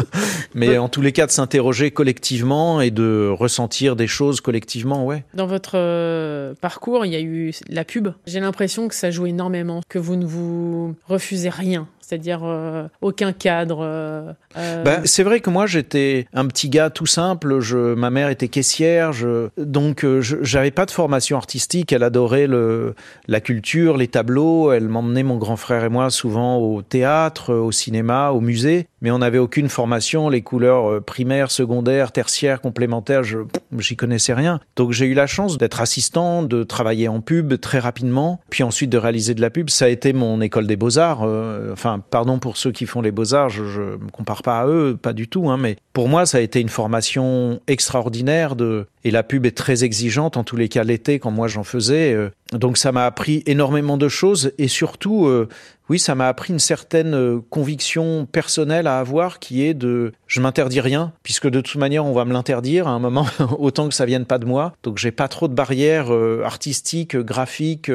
Mais 0.54 0.78
en 0.78 0.88
tous 0.88 1.02
les 1.02 1.12
cas, 1.12 1.26
de 1.26 1.32
s'interroger 1.32 1.90
collectivement 1.90 2.80
et 2.80 2.90
de 2.90 3.28
ressentir 3.28 3.96
des 3.96 4.06
choses 4.06 4.40
collectivement, 4.40 5.04
ouais. 5.04 5.24
Dans 5.34 5.46
votre 5.46 5.72
euh, 5.74 6.54
parcours, 6.60 7.04
il 7.04 7.12
y 7.12 7.16
a 7.16 7.20
eu 7.20 7.52
la 7.68 7.84
pub. 7.84 8.08
J'ai 8.26 8.40
l'impression 8.40 8.88
que 8.88 8.94
ça 8.94 9.10
joue 9.10 9.26
énormément, 9.26 9.80
que 9.88 9.98
vous 9.98 10.16
ne 10.16 10.24
vous 10.24 10.94
refusez 11.08 11.50
rien 11.50 11.88
c'est-à-dire 12.06 12.42
euh, 12.44 12.86
aucun 13.00 13.32
cadre. 13.32 13.80
Euh, 13.82 14.32
euh, 14.56 14.84
bah, 14.84 15.00
c'est 15.04 15.24
vrai 15.24 15.40
que 15.40 15.50
moi 15.50 15.66
j'étais 15.66 16.28
un 16.32 16.46
petit 16.46 16.68
gars 16.68 16.88
tout 16.88 17.06
simple. 17.06 17.58
Je, 17.58 17.94
ma 17.94 18.10
mère 18.10 18.28
était 18.28 18.46
caissière, 18.46 19.10
donc 19.58 20.06
j'avais 20.20 20.70
pas 20.70 20.86
de 20.86 20.92
formation 20.92 21.36
artistique. 21.36 21.92
Elle 21.92 22.04
adorait 22.04 22.46
le, 22.46 22.94
la 23.26 23.40
culture, 23.40 23.96
les 23.96 24.06
tableaux. 24.06 24.70
Elle 24.70 24.88
m'emmenait 24.88 25.24
mon 25.24 25.36
grand 25.36 25.56
frère 25.56 25.82
et 25.82 25.88
moi 25.88 26.10
souvent 26.10 26.58
au 26.58 26.80
théâtre, 26.82 27.52
au 27.52 27.72
cinéma, 27.72 28.30
au 28.30 28.40
musée 28.40 28.86
mais 29.06 29.12
on 29.12 29.18
n'avait 29.18 29.38
aucune 29.38 29.68
formation, 29.68 30.28
les 30.28 30.42
couleurs 30.42 30.90
euh, 30.90 31.00
primaires, 31.00 31.52
secondaires, 31.52 32.10
tertiaires, 32.10 32.60
complémentaires, 32.60 33.22
j'y 33.22 33.94
connaissais 33.94 34.34
rien. 34.34 34.58
Donc 34.74 34.90
j'ai 34.90 35.06
eu 35.06 35.14
la 35.14 35.28
chance 35.28 35.58
d'être 35.58 35.80
assistant, 35.80 36.42
de 36.42 36.64
travailler 36.64 37.06
en 37.06 37.20
pub 37.20 37.60
très 37.60 37.78
rapidement, 37.78 38.40
puis 38.50 38.64
ensuite 38.64 38.90
de 38.90 38.98
réaliser 38.98 39.34
de 39.34 39.40
la 39.40 39.50
pub. 39.50 39.70
Ça 39.70 39.84
a 39.84 39.88
été 39.88 40.12
mon 40.12 40.40
école 40.40 40.66
des 40.66 40.74
beaux-arts. 40.74 41.22
Euh, 41.22 41.72
enfin, 41.72 41.95
pardon 41.98 42.38
pour 42.38 42.56
ceux 42.56 42.72
qui 42.72 42.86
font 42.86 43.00
les 43.00 43.10
beaux-arts, 43.10 43.48
je, 43.48 43.64
je 43.64 43.80
me 43.80 44.10
compare 44.10 44.42
pas 44.42 44.60
à 44.60 44.66
eux, 44.66 44.98
pas 45.00 45.12
du 45.12 45.28
tout, 45.28 45.50
hein, 45.50 45.56
mais 45.56 45.76
pour 45.92 46.08
moi 46.08 46.26
ça 46.26 46.38
a 46.38 46.40
été 46.40 46.60
une 46.60 46.68
formation 46.68 47.60
extraordinaire 47.66 48.56
de 48.56 48.86
et 49.06 49.12
la 49.12 49.22
pub 49.22 49.46
est 49.46 49.56
très 49.56 49.84
exigeante 49.84 50.36
en 50.36 50.42
tous 50.42 50.56
les 50.56 50.68
cas 50.68 50.82
l'été 50.82 51.20
quand 51.20 51.30
moi 51.30 51.46
j'en 51.46 51.62
faisais. 51.62 52.12
Euh, 52.12 52.30
donc 52.52 52.76
ça 52.76 52.90
m'a 52.90 53.06
appris 53.06 53.44
énormément 53.46 53.96
de 53.96 54.08
choses 54.08 54.52
et 54.58 54.66
surtout, 54.66 55.26
euh, 55.26 55.48
oui, 55.88 56.00
ça 56.00 56.16
m'a 56.16 56.26
appris 56.26 56.52
une 56.52 56.58
certaine 56.58 57.14
euh, 57.14 57.38
conviction 57.48 58.26
personnelle 58.26 58.88
à 58.88 58.98
avoir 58.98 59.38
qui 59.38 59.64
est 59.64 59.74
de 59.74 60.12
je 60.26 60.40
m'interdis 60.40 60.80
rien 60.80 61.12
puisque 61.22 61.48
de 61.48 61.60
toute 61.60 61.76
manière 61.76 62.04
on 62.04 62.12
va 62.12 62.24
me 62.24 62.32
l'interdire 62.32 62.88
à 62.88 62.90
un 62.90 62.98
moment 62.98 63.26
autant 63.58 63.88
que 63.88 63.94
ça 63.94 64.06
vienne 64.06 64.26
pas 64.26 64.38
de 64.38 64.44
moi. 64.44 64.72
Donc 64.82 64.98
j'ai 64.98 65.12
pas 65.12 65.28
trop 65.28 65.46
de 65.46 65.54
barrières 65.54 66.10
artistiques, 66.44 67.16
graphiques. 67.16 67.90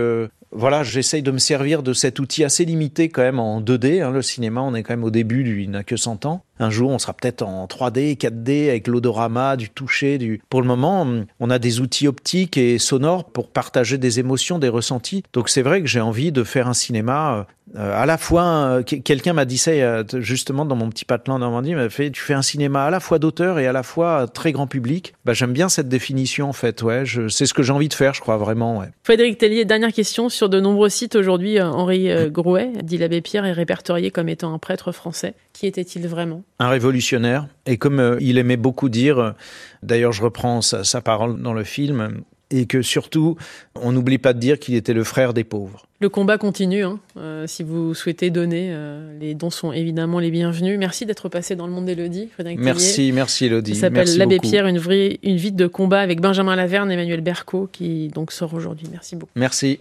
Voilà, 0.53 0.83
j'essaye 0.83 1.21
de 1.21 1.31
me 1.31 1.37
servir 1.37 1.81
de 1.81 1.93
cet 1.93 2.19
outil 2.19 2.43
assez 2.43 2.65
limité 2.65 3.09
quand 3.09 3.21
même 3.21 3.39
en 3.39 3.61
2D. 3.61 4.01
Hein, 4.01 4.11
le 4.11 4.21
cinéma, 4.21 4.61
on 4.61 4.73
est 4.75 4.83
quand 4.83 4.93
même 4.93 5.03
au 5.03 5.11
début, 5.11 5.43
lui, 5.43 5.63
il 5.63 5.71
n'a 5.71 5.83
que 5.83 5.95
100 5.95 6.25
ans. 6.25 6.43
Un 6.59 6.69
jour, 6.69 6.91
on 6.91 6.99
sera 6.99 7.13
peut-être 7.13 7.41
en 7.41 7.65
3D, 7.65 8.17
4D, 8.17 8.69
avec 8.69 8.87
l'odorama, 8.87 9.55
du 9.55 9.69
toucher. 9.69 10.17
Du... 10.17 10.41
Pour 10.49 10.61
le 10.61 10.67
moment, 10.67 11.07
on 11.39 11.49
a 11.49 11.57
des 11.57 11.79
outils 11.79 12.07
optiques 12.07 12.57
et 12.57 12.77
sonores 12.77 13.25
pour 13.25 13.49
partager 13.49 13.97
des 13.97 14.19
émotions, 14.19 14.59
des 14.59 14.69
ressentis. 14.69 15.23
Donc 15.33 15.49
c'est 15.49 15.63
vrai 15.63 15.81
que 15.81 15.87
j'ai 15.87 16.01
envie 16.01 16.31
de 16.31 16.43
faire 16.43 16.67
un 16.67 16.73
cinéma 16.73 17.47
euh, 17.77 17.99
à 17.99 18.05
la 18.05 18.17
fois. 18.19 18.43
Euh, 18.43 18.83
quelqu'un 18.83 19.33
m'a 19.33 19.45
dit 19.45 19.57
ça 19.57 19.71
justement 20.19 20.65
dans 20.65 20.75
mon 20.75 20.89
petit 20.89 21.05
patelin 21.05 21.39
Normandie, 21.39 21.73
m'a 21.73 21.89
fait 21.89 22.11
tu 22.11 22.21
fais 22.21 22.33
un 22.33 22.41
cinéma 22.41 22.85
à 22.85 22.89
la 22.89 22.99
fois 22.99 23.17
d'auteur 23.17 23.57
et 23.57 23.65
à 23.65 23.71
la 23.71 23.81
fois 23.83 24.27
très 24.27 24.51
grand 24.51 24.67
public. 24.67 25.13
Bah, 25.25 25.33
j'aime 25.33 25.53
bien 25.53 25.69
cette 25.69 25.89
définition 25.89 26.49
en 26.49 26.53
fait. 26.53 26.83
Ouais, 26.83 27.03
c'est 27.29 27.45
ce 27.47 27.53
que 27.53 27.63
j'ai 27.63 27.73
envie 27.73 27.89
de 27.89 27.93
faire, 27.93 28.13
je 28.13 28.21
crois 28.21 28.37
vraiment. 28.37 28.83
Frédéric 29.03 29.37
Tellier, 29.37 29.65
dernière 29.65 29.93
question 29.93 30.29
sur 30.29 30.40
de 30.49 30.59
nombreux 30.59 30.89
sites 30.89 31.15
aujourd'hui. 31.15 31.59
Euh, 31.59 31.69
Henri 31.69 32.09
Grouet, 32.29 32.71
dit 32.83 32.97
l'abbé 32.97 33.21
Pierre, 33.21 33.45
est 33.45 33.51
répertorié 33.51 34.11
comme 34.11 34.29
étant 34.29 34.53
un 34.53 34.57
prêtre 34.57 34.91
français. 34.91 35.33
Qui 35.53 35.67
était-il 35.67 36.07
vraiment? 36.07 36.43
Un 36.59 36.69
révolutionnaire. 36.69 37.47
Et 37.65 37.77
comme 37.77 37.99
euh, 37.99 38.17
il 38.19 38.37
aimait 38.37 38.57
beaucoup 38.57 38.89
dire, 38.89 39.19
euh, 39.19 39.31
d'ailleurs 39.83 40.11
je 40.11 40.23
reprends 40.23 40.61
sa, 40.61 41.01
parole 41.01 41.41
dans 41.41 41.53
le 41.53 41.63
film, 41.63 42.21
et 42.49 42.65
que 42.65 42.81
surtout, 42.81 43.37
on 43.75 43.91
n'oublie 43.91 44.17
pas 44.17 44.33
de 44.33 44.39
dire 44.39 44.59
qu'il 44.59 44.75
était 44.75 44.93
le 44.93 45.03
frère 45.03 45.33
des 45.33 45.43
pauvres. 45.43 45.85
Le 46.01 46.09
combat 46.09 46.37
continue. 46.37 46.83
Hein. 46.83 46.99
Euh, 47.15 47.47
si 47.47 47.63
vous 47.63 47.93
souhaitez 47.93 48.29
donner, 48.29 48.75
les 49.19 49.35
dons 49.35 49.49
sont 49.49 49.71
évidemment 49.71 50.19
les 50.19 50.31
bienvenus. 50.31 50.77
Merci 50.77 51.05
d'être 51.05 51.29
passé 51.29 51.55
dans 51.55 51.67
le 51.67 51.73
monde 51.73 51.85
d'Elodie, 51.85 52.27
Frédéric 52.33 52.59
Merci, 52.59 53.11
merci 53.13 53.45
Elodie. 53.45 53.75
Ça 53.75 53.81
s'appelle 53.81 54.17
L'Abbé 54.17 54.39
Pierre, 54.39 54.67
une, 54.67 54.79
vraie, 54.79 55.19
une 55.23 55.37
vie 55.37 55.51
de 55.51 55.67
combat 55.67 56.01
avec 56.01 56.19
Benjamin 56.19 56.55
Laverne 56.55 56.91
et 56.91 56.95
Emmanuel 56.95 57.21
Berco, 57.21 57.69
qui 57.71 58.09
donc 58.09 58.31
sort 58.31 58.53
aujourd'hui. 58.53 58.87
Merci 58.91 59.15
beaucoup. 59.15 59.31
Merci. 59.35 59.79